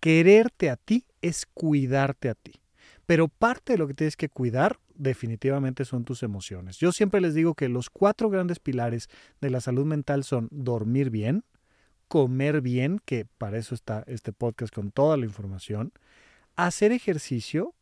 Quererte 0.00 0.70
a 0.70 0.76
ti 0.76 1.06
es 1.22 1.46
cuidarte 1.46 2.28
a 2.28 2.34
ti. 2.34 2.60
Pero 3.06 3.28
parte 3.28 3.72
de 3.72 3.78
lo 3.78 3.86
que 3.86 3.94
tienes 3.94 4.16
que 4.16 4.28
cuidar 4.28 4.78
definitivamente 4.94 5.84
son 5.84 6.04
tus 6.04 6.22
emociones. 6.22 6.78
Yo 6.78 6.92
siempre 6.92 7.20
les 7.20 7.34
digo 7.34 7.54
que 7.54 7.68
los 7.68 7.90
cuatro 7.90 8.30
grandes 8.30 8.60
pilares 8.60 9.08
de 9.40 9.50
la 9.50 9.60
salud 9.60 9.84
mental 9.84 10.24
son 10.24 10.48
dormir 10.50 11.10
bien, 11.10 11.44
comer 12.08 12.60
bien, 12.60 13.00
que 13.04 13.26
para 13.38 13.58
eso 13.58 13.74
está 13.74 14.04
este 14.06 14.32
podcast 14.32 14.72
con 14.74 14.90
toda 14.90 15.16
la 15.16 15.24
información, 15.24 15.92
hacer 16.56 16.92
ejercicio, 16.92 17.73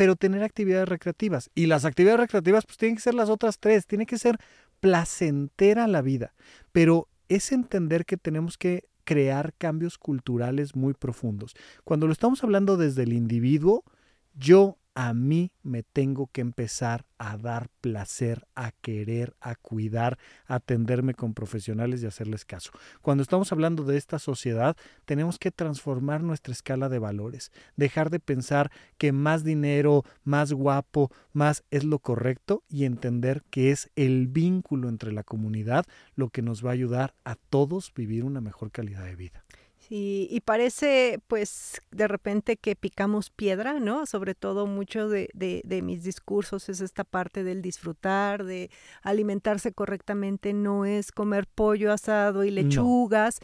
pero 0.00 0.16
tener 0.16 0.42
actividades 0.42 0.88
recreativas. 0.88 1.50
Y 1.54 1.66
las 1.66 1.84
actividades 1.84 2.20
recreativas 2.20 2.64
pues 2.64 2.78
tienen 2.78 2.96
que 2.96 3.02
ser 3.02 3.12
las 3.12 3.28
otras 3.28 3.58
tres, 3.58 3.86
tiene 3.86 4.06
que 4.06 4.16
ser 4.16 4.38
placentera 4.80 5.86
la 5.88 6.00
vida, 6.00 6.32
pero 6.72 7.06
es 7.28 7.52
entender 7.52 8.06
que 8.06 8.16
tenemos 8.16 8.56
que 8.56 8.88
crear 9.04 9.52
cambios 9.58 9.98
culturales 9.98 10.74
muy 10.74 10.94
profundos. 10.94 11.54
Cuando 11.84 12.06
lo 12.06 12.14
estamos 12.14 12.42
hablando 12.42 12.78
desde 12.78 13.02
el 13.02 13.12
individuo, 13.12 13.84
yo 14.32 14.78
a 14.94 15.14
mí 15.14 15.52
me 15.62 15.82
tengo 15.82 16.28
que 16.32 16.40
empezar 16.40 17.06
a 17.18 17.36
dar 17.36 17.68
placer, 17.80 18.46
a 18.54 18.72
querer, 18.72 19.34
a 19.40 19.54
cuidar, 19.54 20.18
a 20.46 20.56
atenderme 20.56 21.14
con 21.14 21.34
profesionales 21.34 22.02
y 22.02 22.06
hacerles 22.06 22.44
caso. 22.44 22.72
Cuando 23.02 23.22
estamos 23.22 23.52
hablando 23.52 23.84
de 23.84 23.96
esta 23.96 24.18
sociedad, 24.18 24.76
tenemos 25.04 25.38
que 25.38 25.50
transformar 25.50 26.22
nuestra 26.22 26.52
escala 26.52 26.88
de 26.88 26.98
valores, 26.98 27.52
dejar 27.76 28.10
de 28.10 28.20
pensar 28.20 28.70
que 28.98 29.12
más 29.12 29.44
dinero, 29.44 30.04
más 30.24 30.52
guapo, 30.52 31.10
más 31.32 31.64
es 31.70 31.84
lo 31.84 31.98
correcto 31.98 32.64
y 32.68 32.84
entender 32.84 33.42
que 33.50 33.70
es 33.70 33.90
el 33.96 34.28
vínculo 34.28 34.88
entre 34.88 35.12
la 35.12 35.22
comunidad 35.22 35.86
lo 36.14 36.30
que 36.30 36.42
nos 36.42 36.64
va 36.64 36.70
a 36.70 36.74
ayudar 36.74 37.14
a 37.24 37.36
todos 37.36 37.92
vivir 37.94 38.24
una 38.24 38.40
mejor 38.40 38.70
calidad 38.70 39.04
de 39.04 39.16
vida. 39.16 39.44
Y, 39.92 40.40
parece, 40.44 41.18
pues, 41.26 41.80
de 41.90 42.06
repente 42.06 42.56
que 42.56 42.76
picamos 42.76 43.28
piedra, 43.28 43.80
¿no? 43.80 44.06
Sobre 44.06 44.36
todo 44.36 44.68
mucho 44.68 45.08
de, 45.08 45.28
de, 45.34 45.82
mis 45.82 46.04
discursos 46.04 46.68
es 46.68 46.80
esta 46.80 47.02
parte 47.02 47.42
del 47.42 47.60
disfrutar, 47.60 48.44
de 48.44 48.70
alimentarse 49.02 49.72
correctamente, 49.72 50.52
no 50.52 50.84
es 50.84 51.10
comer 51.10 51.48
pollo 51.48 51.92
asado 51.92 52.44
y 52.44 52.52
lechugas, 52.52 53.40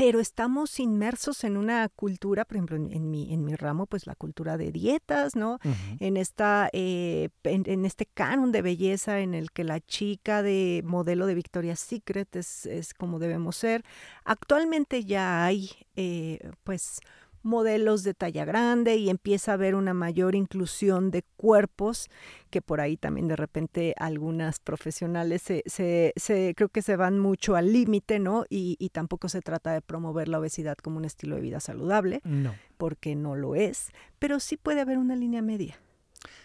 pero 0.00 0.18
estamos 0.18 0.80
inmersos 0.80 1.44
en 1.44 1.58
una 1.58 1.86
cultura, 1.90 2.46
por 2.46 2.56
ejemplo, 2.56 2.76
en, 2.76 3.10
mi, 3.10 3.34
en 3.34 3.44
mi 3.44 3.54
ramo, 3.54 3.84
pues 3.84 4.06
la 4.06 4.14
cultura 4.14 4.56
de 4.56 4.72
dietas, 4.72 5.36
¿no? 5.36 5.58
En 5.98 6.16
esta, 6.16 6.70
eh, 6.72 7.28
en, 7.44 7.84
este 7.84 8.06
canon 8.06 8.50
de 8.50 8.62
belleza 8.62 9.20
en 9.20 9.34
el 9.34 9.50
que 9.50 9.62
la 9.62 9.78
chica 9.78 10.42
de 10.42 10.80
modelo 10.86 11.26
de 11.26 11.34
Victoria's 11.34 11.80
Secret 11.80 12.34
es, 12.34 12.64
es 12.64 12.94
como 12.94 13.18
debemos 13.18 13.56
ser. 13.56 13.84
Actualmente 14.24 15.04
ya 15.04 15.44
hay 15.44 15.70
eh, 15.96 16.38
pues 16.64 17.00
modelos 17.42 18.02
de 18.02 18.14
talla 18.14 18.44
grande 18.44 18.96
y 18.96 19.10
empieza 19.10 19.52
a 19.52 19.54
haber 19.54 19.74
una 19.74 19.94
mayor 19.94 20.34
inclusión 20.34 21.10
de 21.10 21.22
cuerpos 21.36 22.08
que 22.50 22.62
por 22.62 22.80
ahí 22.80 22.96
también 22.96 23.28
de 23.28 23.36
repente 23.36 23.94
algunas 23.98 24.60
profesionales 24.60 25.42
se, 25.42 25.62
se, 25.66 26.54
creo 26.56 26.68
que 26.68 26.82
se 26.82 26.96
van 26.96 27.18
mucho 27.18 27.56
al 27.56 27.72
límite, 27.72 28.18
¿no? 28.18 28.44
Y, 28.48 28.76
tampoco 28.92 29.28
se 29.28 29.40
trata 29.40 29.72
de 29.72 29.82
promover 29.82 30.28
la 30.28 30.40
obesidad 30.40 30.76
como 30.76 30.96
un 30.96 31.04
estilo 31.04 31.36
de 31.36 31.42
vida 31.42 31.60
saludable, 31.60 32.20
no. 32.24 32.54
porque 32.76 33.14
no 33.14 33.36
lo 33.36 33.54
es, 33.54 33.90
pero 34.18 34.40
sí 34.40 34.56
puede 34.56 34.80
haber 34.80 34.98
una 34.98 35.14
línea 35.14 35.42
media. 35.42 35.78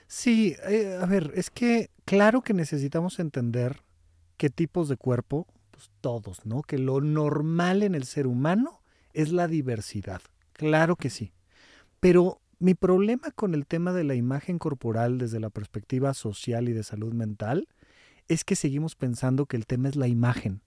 Sí, 0.08 0.56
eh, 0.68 1.00
a 1.02 1.06
ver, 1.08 1.32
es 1.36 1.50
que 1.50 1.90
claro 2.06 2.42
que 2.42 2.54
necesitamos 2.54 3.20
entender 3.20 3.82
qué 4.38 4.50
tipos 4.50 4.90
de 4.90 4.98
cuerpo, 4.98 5.48
pues 5.72 5.90
todos, 6.02 6.46
¿no? 6.46 6.62
Que 6.62 6.78
lo 6.78 7.02
normal 7.02 7.84
en 7.84 7.96
el 7.96 8.06
ser 8.06 8.28
humano 8.28 8.82
es 9.14 9.32
la 9.32 9.48
diversidad. 9.48 10.22
Claro 10.58 10.96
que 10.96 11.10
sí. 11.10 11.34
Pero 12.00 12.42
mi 12.60 12.74
problema 12.74 13.32
con 13.32 13.54
el 13.54 13.66
tema 13.66 13.92
de 13.92 14.06
la 14.06 14.16
imagen 14.16 14.58
corporal 14.58 15.18
desde 15.18 15.40
la 15.40 15.50
perspectiva 15.50 16.14
social 16.14 16.70
y 16.70 16.74
de 16.74 16.84
salud 16.84 17.14
mental 17.14 17.68
es 18.28 18.44
que 18.44 18.56
seguimos 18.56 18.96
pensando 18.96 19.46
que 19.46 19.58
el 19.58 19.68
tema 19.68 19.90
es 19.90 19.96
la 19.96 20.08
imagen. 20.08 20.62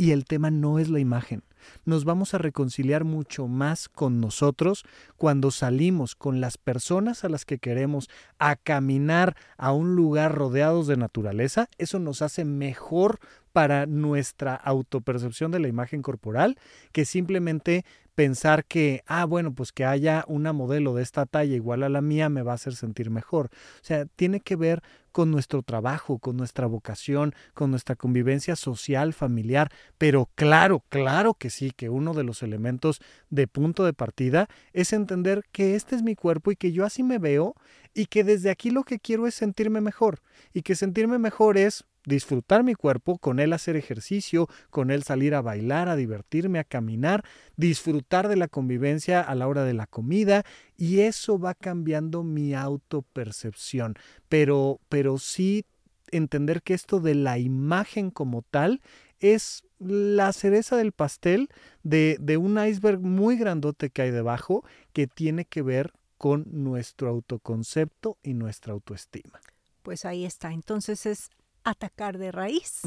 Y 0.00 0.12
el 0.12 0.24
tema 0.24 0.52
no 0.52 0.78
es 0.78 0.88
la 0.88 1.00
imagen. 1.00 1.42
Nos 1.84 2.04
vamos 2.04 2.32
a 2.32 2.38
reconciliar 2.38 3.02
mucho 3.02 3.48
más 3.48 3.88
con 3.88 4.20
nosotros 4.20 4.84
cuando 5.16 5.50
salimos 5.50 6.14
con 6.14 6.40
las 6.40 6.56
personas 6.56 7.24
a 7.24 7.28
las 7.28 7.44
que 7.44 7.58
queremos 7.58 8.08
a 8.38 8.54
caminar 8.54 9.36
a 9.56 9.72
un 9.72 9.96
lugar 9.96 10.36
rodeados 10.36 10.86
de 10.86 10.96
naturaleza. 10.96 11.68
Eso 11.78 11.98
nos 11.98 12.22
hace 12.22 12.44
mejor 12.44 13.18
para 13.52 13.86
nuestra 13.86 14.54
autopercepción 14.54 15.50
de 15.50 15.58
la 15.58 15.66
imagen 15.66 16.02
corporal 16.02 16.56
que 16.92 17.04
simplemente 17.04 17.84
pensar 18.18 18.64
que, 18.64 19.04
ah, 19.06 19.26
bueno, 19.26 19.54
pues 19.54 19.70
que 19.70 19.84
haya 19.84 20.24
una 20.26 20.52
modelo 20.52 20.92
de 20.92 21.04
esta 21.04 21.24
talla 21.24 21.54
igual 21.54 21.84
a 21.84 21.88
la 21.88 22.00
mía 22.00 22.28
me 22.28 22.42
va 22.42 22.50
a 22.50 22.54
hacer 22.56 22.74
sentir 22.74 23.10
mejor. 23.10 23.46
O 23.76 23.84
sea, 23.84 24.06
tiene 24.06 24.40
que 24.40 24.56
ver 24.56 24.82
con 25.12 25.30
nuestro 25.30 25.62
trabajo, 25.62 26.18
con 26.18 26.36
nuestra 26.36 26.66
vocación, 26.66 27.32
con 27.54 27.70
nuestra 27.70 27.94
convivencia 27.94 28.56
social, 28.56 29.12
familiar, 29.12 29.70
pero 29.98 30.28
claro, 30.34 30.82
claro 30.88 31.34
que 31.34 31.48
sí, 31.48 31.70
que 31.70 31.90
uno 31.90 32.12
de 32.12 32.24
los 32.24 32.42
elementos 32.42 33.00
de 33.30 33.46
punto 33.46 33.84
de 33.84 33.92
partida 33.92 34.48
es 34.72 34.92
entender 34.92 35.44
que 35.52 35.76
este 35.76 35.94
es 35.94 36.02
mi 36.02 36.16
cuerpo 36.16 36.50
y 36.50 36.56
que 36.56 36.72
yo 36.72 36.84
así 36.84 37.04
me 37.04 37.18
veo 37.18 37.54
y 37.94 38.06
que 38.06 38.24
desde 38.24 38.50
aquí 38.50 38.72
lo 38.72 38.82
que 38.82 38.98
quiero 38.98 39.28
es 39.28 39.34
sentirme 39.36 39.80
mejor 39.80 40.22
y 40.52 40.62
que 40.62 40.74
sentirme 40.74 41.18
mejor 41.18 41.56
es 41.56 41.84
disfrutar 42.08 42.64
mi 42.64 42.74
cuerpo, 42.74 43.18
con 43.18 43.38
él 43.38 43.52
hacer 43.52 43.76
ejercicio, 43.76 44.48
con 44.70 44.90
él 44.90 45.02
salir 45.02 45.34
a 45.34 45.42
bailar, 45.42 45.88
a 45.88 45.96
divertirme, 45.96 46.58
a 46.58 46.64
caminar, 46.64 47.24
disfrutar 47.56 48.28
de 48.28 48.36
la 48.36 48.48
convivencia 48.48 49.20
a 49.20 49.34
la 49.34 49.46
hora 49.46 49.64
de 49.64 49.74
la 49.74 49.86
comida 49.86 50.44
y 50.76 51.00
eso 51.00 51.38
va 51.38 51.54
cambiando 51.54 52.24
mi 52.24 52.54
autopercepción. 52.54 53.94
Pero, 54.28 54.80
pero 54.88 55.18
sí 55.18 55.64
entender 56.10 56.62
que 56.62 56.74
esto 56.74 57.00
de 57.00 57.14
la 57.14 57.38
imagen 57.38 58.10
como 58.10 58.42
tal 58.42 58.80
es 59.20 59.64
la 59.78 60.32
cereza 60.32 60.76
del 60.76 60.92
pastel 60.92 61.48
de, 61.82 62.16
de 62.20 62.36
un 62.36 62.58
iceberg 62.64 63.00
muy 63.00 63.36
grandote 63.36 63.90
que 63.90 64.02
hay 64.02 64.10
debajo 64.10 64.64
que 64.92 65.06
tiene 65.06 65.44
que 65.44 65.62
ver 65.62 65.92
con 66.16 66.46
nuestro 66.50 67.08
autoconcepto 67.08 68.16
y 68.22 68.34
nuestra 68.34 68.72
autoestima. 68.72 69.40
Pues 69.82 70.04
ahí 70.04 70.24
está. 70.24 70.52
Entonces 70.52 71.06
es 71.06 71.30
atacar 71.64 72.18
de 72.18 72.32
raíz 72.32 72.82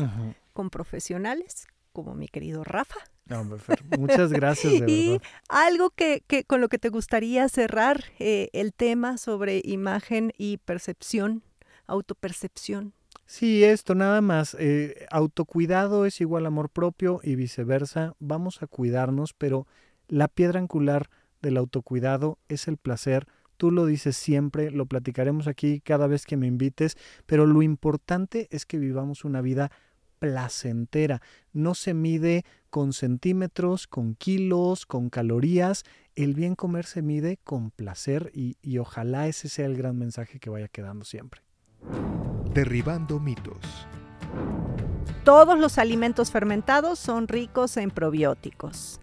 con 0.53 0.69
profesionales 0.69 1.67
como 1.91 2.15
mi 2.15 2.27
querido 2.27 2.63
Rafa. 2.63 2.99
muchas 3.97 4.31
gracias. 4.31 4.79
De 4.81 4.86
y 4.91 5.21
algo 5.49 5.91
que, 5.91 6.23
que, 6.27 6.43
con 6.43 6.62
lo 6.62 6.69
que 6.69 6.79
te 6.79 6.89
gustaría 6.89 7.47
cerrar 7.49 8.05
eh, 8.19 8.49
el 8.53 8.73
tema 8.73 9.17
sobre 9.17 9.62
imagen 9.63 10.34
y 10.38 10.57
percepción, 10.57 11.43
autopercepción. 11.88 12.93
Sí, 13.25 13.63
esto 13.63 13.95
nada 13.95 14.19
más. 14.21 14.57
Eh, 14.60 15.05
autocuidado 15.10 16.05
es 16.05 16.19
igual 16.19 16.45
amor 16.45 16.69
propio 16.69 17.21
y 17.23 17.36
viceversa. 17.36 18.13
Vamos 18.19 18.62
a 18.62 18.67
cuidarnos, 18.67 19.34
pero 19.34 19.67
la 20.07 20.27
piedra 20.27 20.60
angular 20.60 21.10
del 21.41 21.57
autocuidado 21.57 22.38
es 22.49 22.67
el 22.67 22.77
placer 22.77 23.27
Tú 23.62 23.69
lo 23.69 23.86
dices 23.86 24.17
siempre, 24.17 24.71
lo 24.71 24.88
platicaremos 24.88 25.45
aquí 25.45 25.82
cada 25.82 26.08
vez 26.08 26.26
que 26.26 26.36
me 26.36 26.47
invites, 26.47 26.97
pero 27.28 27.45
lo 27.45 27.62
importante 27.62 28.47
es 28.50 28.65
que 28.65 28.80
vivamos 28.80 29.24
una 29.24 29.39
vida 29.39 29.71
placentera. 30.17 31.21
No 31.54 31.76
se 31.76 31.93
mide 31.93 32.43
con 32.71 32.91
centímetros, 32.91 33.86
con 33.86 34.15
kilos, 34.15 34.88
con 34.88 35.12
calorías. 35.12 35.84
El 36.15 36.34
bien 36.34 36.56
comer 36.56 36.88
se 36.88 37.04
mide 37.04 37.38
con 37.43 37.69
placer 37.69 38.32
y, 38.34 38.58
y 38.63 38.80
ojalá 38.80 39.28
ese 39.28 39.47
sea 39.47 39.67
el 39.67 39.78
gran 39.78 39.95
mensaje 39.95 40.39
que 40.39 40.50
vaya 40.50 40.67
quedando 40.67 41.06
siempre. 41.06 41.43
Derribando 42.56 43.19
mitos. 43.19 43.88
Todos 45.24 45.60
los 45.60 45.78
alimentos 45.78 46.32
fermentados 46.32 46.97
son 46.97 47.28
ricos 47.28 47.78
en 47.78 47.91
probióticos. 47.91 49.00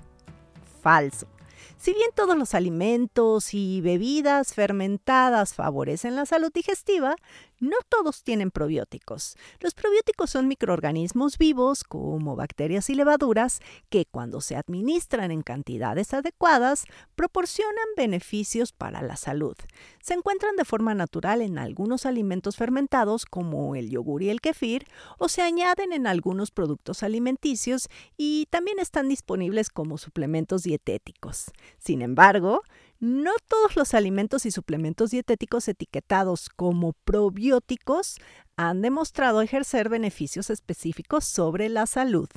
Falso. 0.82 1.28
Si 1.76 1.92
bien 1.92 2.10
todos 2.14 2.36
los 2.36 2.54
alimentos 2.54 3.54
y 3.54 3.80
bebidas 3.80 4.54
fermentadas 4.54 5.54
favorecen 5.54 6.16
la 6.16 6.26
salud 6.26 6.52
digestiva, 6.52 7.16
no 7.60 7.76
todos 7.88 8.22
tienen 8.22 8.50
probióticos. 8.50 9.36
Los 9.60 9.74
probióticos 9.74 10.30
son 10.30 10.48
microorganismos 10.48 11.38
vivos, 11.38 11.84
como 11.84 12.36
bacterias 12.36 12.90
y 12.90 12.94
levaduras, 12.94 13.60
que 13.88 14.06
cuando 14.06 14.40
se 14.40 14.56
administran 14.56 15.30
en 15.30 15.42
cantidades 15.42 16.14
adecuadas, 16.14 16.84
proporcionan 17.16 17.86
beneficios 17.96 18.72
para 18.72 19.02
la 19.02 19.16
salud. 19.16 19.56
Se 20.00 20.14
encuentran 20.14 20.56
de 20.56 20.64
forma 20.64 20.94
natural 20.94 21.42
en 21.42 21.58
algunos 21.58 22.06
alimentos 22.06 22.56
fermentados, 22.56 23.24
como 23.24 23.74
el 23.74 23.90
yogur 23.90 24.22
y 24.22 24.30
el 24.30 24.40
kefir, 24.40 24.86
o 25.18 25.28
se 25.28 25.42
añaden 25.42 25.92
en 25.92 26.06
algunos 26.06 26.50
productos 26.50 27.02
alimenticios 27.02 27.88
y 28.16 28.46
también 28.50 28.78
están 28.78 29.08
disponibles 29.08 29.70
como 29.70 29.98
suplementos 29.98 30.62
dietéticos. 30.62 31.52
Sin 31.78 32.02
embargo, 32.02 32.62
no 33.00 33.32
todos 33.46 33.76
los 33.76 33.94
alimentos 33.94 34.46
y 34.46 34.50
suplementos 34.50 35.10
dietéticos 35.10 35.68
etiquetados 35.68 36.48
como 36.48 36.94
probióticos 37.04 38.16
han 38.56 38.82
demostrado 38.82 39.40
ejercer 39.40 39.88
beneficios 39.88 40.50
específicos 40.50 41.24
sobre 41.24 41.68
la 41.68 41.86
salud. 41.86 42.28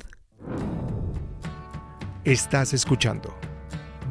Estás 2.24 2.72
escuchando 2.72 3.34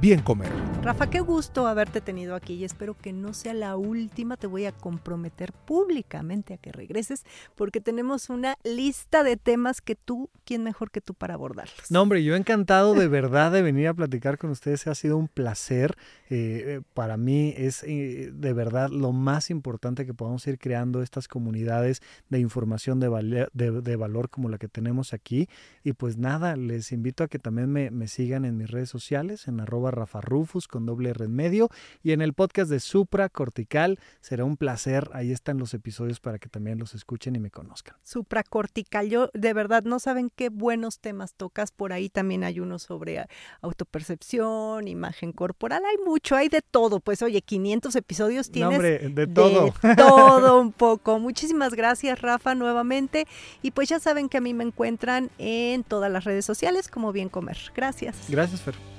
bien 0.02 0.22
comer. 0.22 0.52
Rafa, 0.82 1.12
qué 1.12 1.20
gusto 1.20 1.68
haberte 1.68 2.02
tenido 2.02 2.34
aquí 2.34 2.56
y 2.56 2.64
espero 2.64 2.98
que 2.98 3.14
no 3.14 3.36
sea 3.36 3.54
la 3.54 3.76
última. 3.76 4.36
Te 4.36 4.48
voy 4.48 4.66
a 4.66 4.72
comprometer 4.72 5.54
públicamente 5.54 6.56
a 6.56 6.58
que 6.58 6.72
regreses 6.72 7.24
porque 7.54 7.80
tenemos 7.80 8.32
una 8.32 8.56
lista 8.64 9.22
de 9.22 9.38
temas 9.38 9.80
que 9.80 9.96
tú, 9.96 10.32
¿quién 10.44 10.64
mejor 10.64 10.90
que 10.90 11.00
tú 11.00 11.14
para 11.14 11.36
abordarlos? 11.36 11.92
No, 11.92 12.02
hombre, 12.02 12.24
yo 12.24 12.36
encantado 12.36 12.96
de 12.96 13.08
verdad 13.10 13.52
de 13.52 13.62
venir 13.62 13.90
a 13.90 13.94
platicar 13.94 14.40
con 14.40 14.50
ustedes. 14.50 14.88
Ha 14.88 14.96
sido 14.96 15.18
un 15.18 15.28
placer. 15.28 15.96
Eh, 16.32 16.64
eh, 16.66 16.82
para 16.96 17.16
mí 17.16 17.54
es 17.56 17.84
eh, 17.84 18.32
de 18.34 18.54
verdad 18.54 18.90
lo 18.90 19.12
más 19.12 19.52
importante 19.52 20.08
que 20.08 20.16
podamos 20.16 20.48
ir 20.48 20.58
creando 20.58 21.04
estas 21.04 21.28
comunidades 21.28 22.02
de 22.30 22.40
información 22.40 23.00
de, 23.00 23.50
de, 23.54 23.96
valor 23.98 24.30
como 24.30 24.50
la 24.50 24.58
que 24.58 24.68
tenemos 24.68 25.14
aquí. 25.14 25.48
Y 25.84 25.94
pues 25.94 26.18
nada, 26.18 26.56
les 26.56 26.92
invito 26.92 27.24
a 27.24 27.28
que 27.28 27.38
también 27.38 27.72
me, 27.72 27.92
me 27.92 28.08
sigan 28.08 28.46
en 28.46 28.58
mis 28.58 28.72
redes 28.72 28.90
sociales, 28.90 29.48
en 29.48 29.60
arroba 29.60 29.91
arroba 29.92 30.02
Rafa 30.02 30.22
Rufus 30.22 30.68
con 30.68 30.86
doble 30.86 31.12
R 31.12 31.26
en 31.26 31.36
medio. 31.36 31.70
Y 32.04 32.12
en 32.12 32.22
el 32.22 32.34
podcast 32.34 32.70
de 32.70 32.80
Supra 32.80 33.30
Cortical 33.30 34.00
será 34.20 34.44
un 34.46 34.58
placer. 34.58 35.10
Ahí 35.14 35.32
están 35.32 35.58
los 35.58 35.74
episodios 35.74 36.20
para 36.20 36.40
que 36.40 36.50
también 36.50 36.80
los 36.80 36.96
escuchen 36.96 37.36
y 37.36 37.40
me 37.40 37.52
conozcan. 37.52 37.96
Supracortical, 38.04 39.10
yo 39.10 39.30
de 39.34 39.54
verdad 39.54 39.84
no 39.84 40.00
saben 40.00 40.32
qué 40.36 40.50
buenos 40.50 41.00
temas 41.00 41.36
tocas. 41.36 41.72
Por 41.72 41.94
ahí 41.94 42.10
también 42.10 42.44
hay 42.44 42.60
uno 42.60 42.80
sobre 42.80 43.26
autopercepción, 43.62 44.88
imagen 44.88 45.32
corporal. 45.32 45.84
Hay 45.86 45.98
mucho, 46.06 46.36
hay 46.36 46.50
de 46.50 46.62
todo. 46.62 47.00
Pues 47.00 47.22
oye, 47.22 47.42
500 47.42 47.96
episodios 47.96 48.52
tienes. 48.52 48.74
hombre, 48.74 49.10
de 49.10 49.28
todo. 49.28 49.74
De 49.82 49.96
todo 49.96 50.60
un 50.62 50.72
poco. 50.72 51.20
Muchísimas 51.20 51.74
gracias, 51.74 52.22
Rafa, 52.22 52.56
nuevamente. 52.56 53.28
Y 53.62 53.72
pues 53.72 53.90
ya 53.90 54.00
saben 54.00 54.30
que 54.30 54.38
a 54.38 54.42
mí 54.42 54.54
me 54.54 54.64
encuentran 54.64 55.30
en 55.38 55.84
todas 55.84 56.12
las 56.12 56.24
redes 56.24 56.46
sociales 56.46 56.88
como 56.88 57.12
Bien 57.12 57.30
Comer. 57.30 57.58
Gracias. 57.76 58.18
Gracias, 58.30 58.62
Fer. 58.62 58.91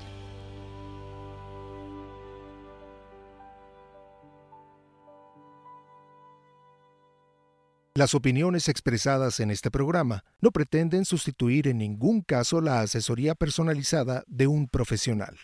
Las 8.02 8.16
opiniones 8.16 8.68
expresadas 8.68 9.38
en 9.38 9.52
este 9.52 9.70
programa 9.70 10.24
no 10.40 10.50
pretenden 10.50 11.04
sustituir 11.04 11.68
en 11.68 11.78
ningún 11.78 12.22
caso 12.22 12.60
la 12.60 12.80
asesoría 12.80 13.36
personalizada 13.36 14.24
de 14.26 14.48
un 14.48 14.66
profesional. 14.66 15.38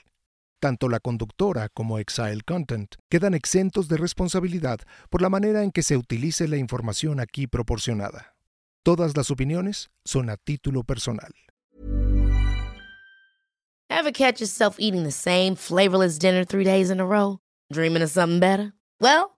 Tanto 0.58 0.88
la 0.88 0.98
conductora 0.98 1.68
como 1.68 2.00
Exile 2.00 2.40
Content 2.44 2.96
quedan 3.08 3.34
exentos 3.34 3.86
de 3.86 3.96
responsabilidad 3.96 4.80
por 5.08 5.22
la 5.22 5.28
manera 5.28 5.62
en 5.62 5.70
que 5.70 5.84
se 5.84 5.96
utilice 5.96 6.48
la 6.48 6.56
información 6.56 7.20
aquí 7.20 7.46
proporcionada. 7.46 8.34
Todas 8.82 9.16
las 9.16 9.30
opiniones 9.30 9.90
son 10.04 10.28
a 10.28 10.36
título 10.36 10.82
personal. 10.82 11.32
Ever 13.88 14.10
catch 14.12 14.40
yourself 14.40 14.80
eating 14.80 15.04
the 15.04 15.12
same 15.12 15.54
flavorless 15.54 16.18
dinner 16.18 16.44
three 16.44 16.64
days 16.64 16.90
in 16.90 16.98
a 16.98 17.06
row? 17.06 17.38
Dreaming 17.72 18.02
of 18.02 18.10
something 18.10 18.40
better? 18.40 18.72
Well, 19.00 19.37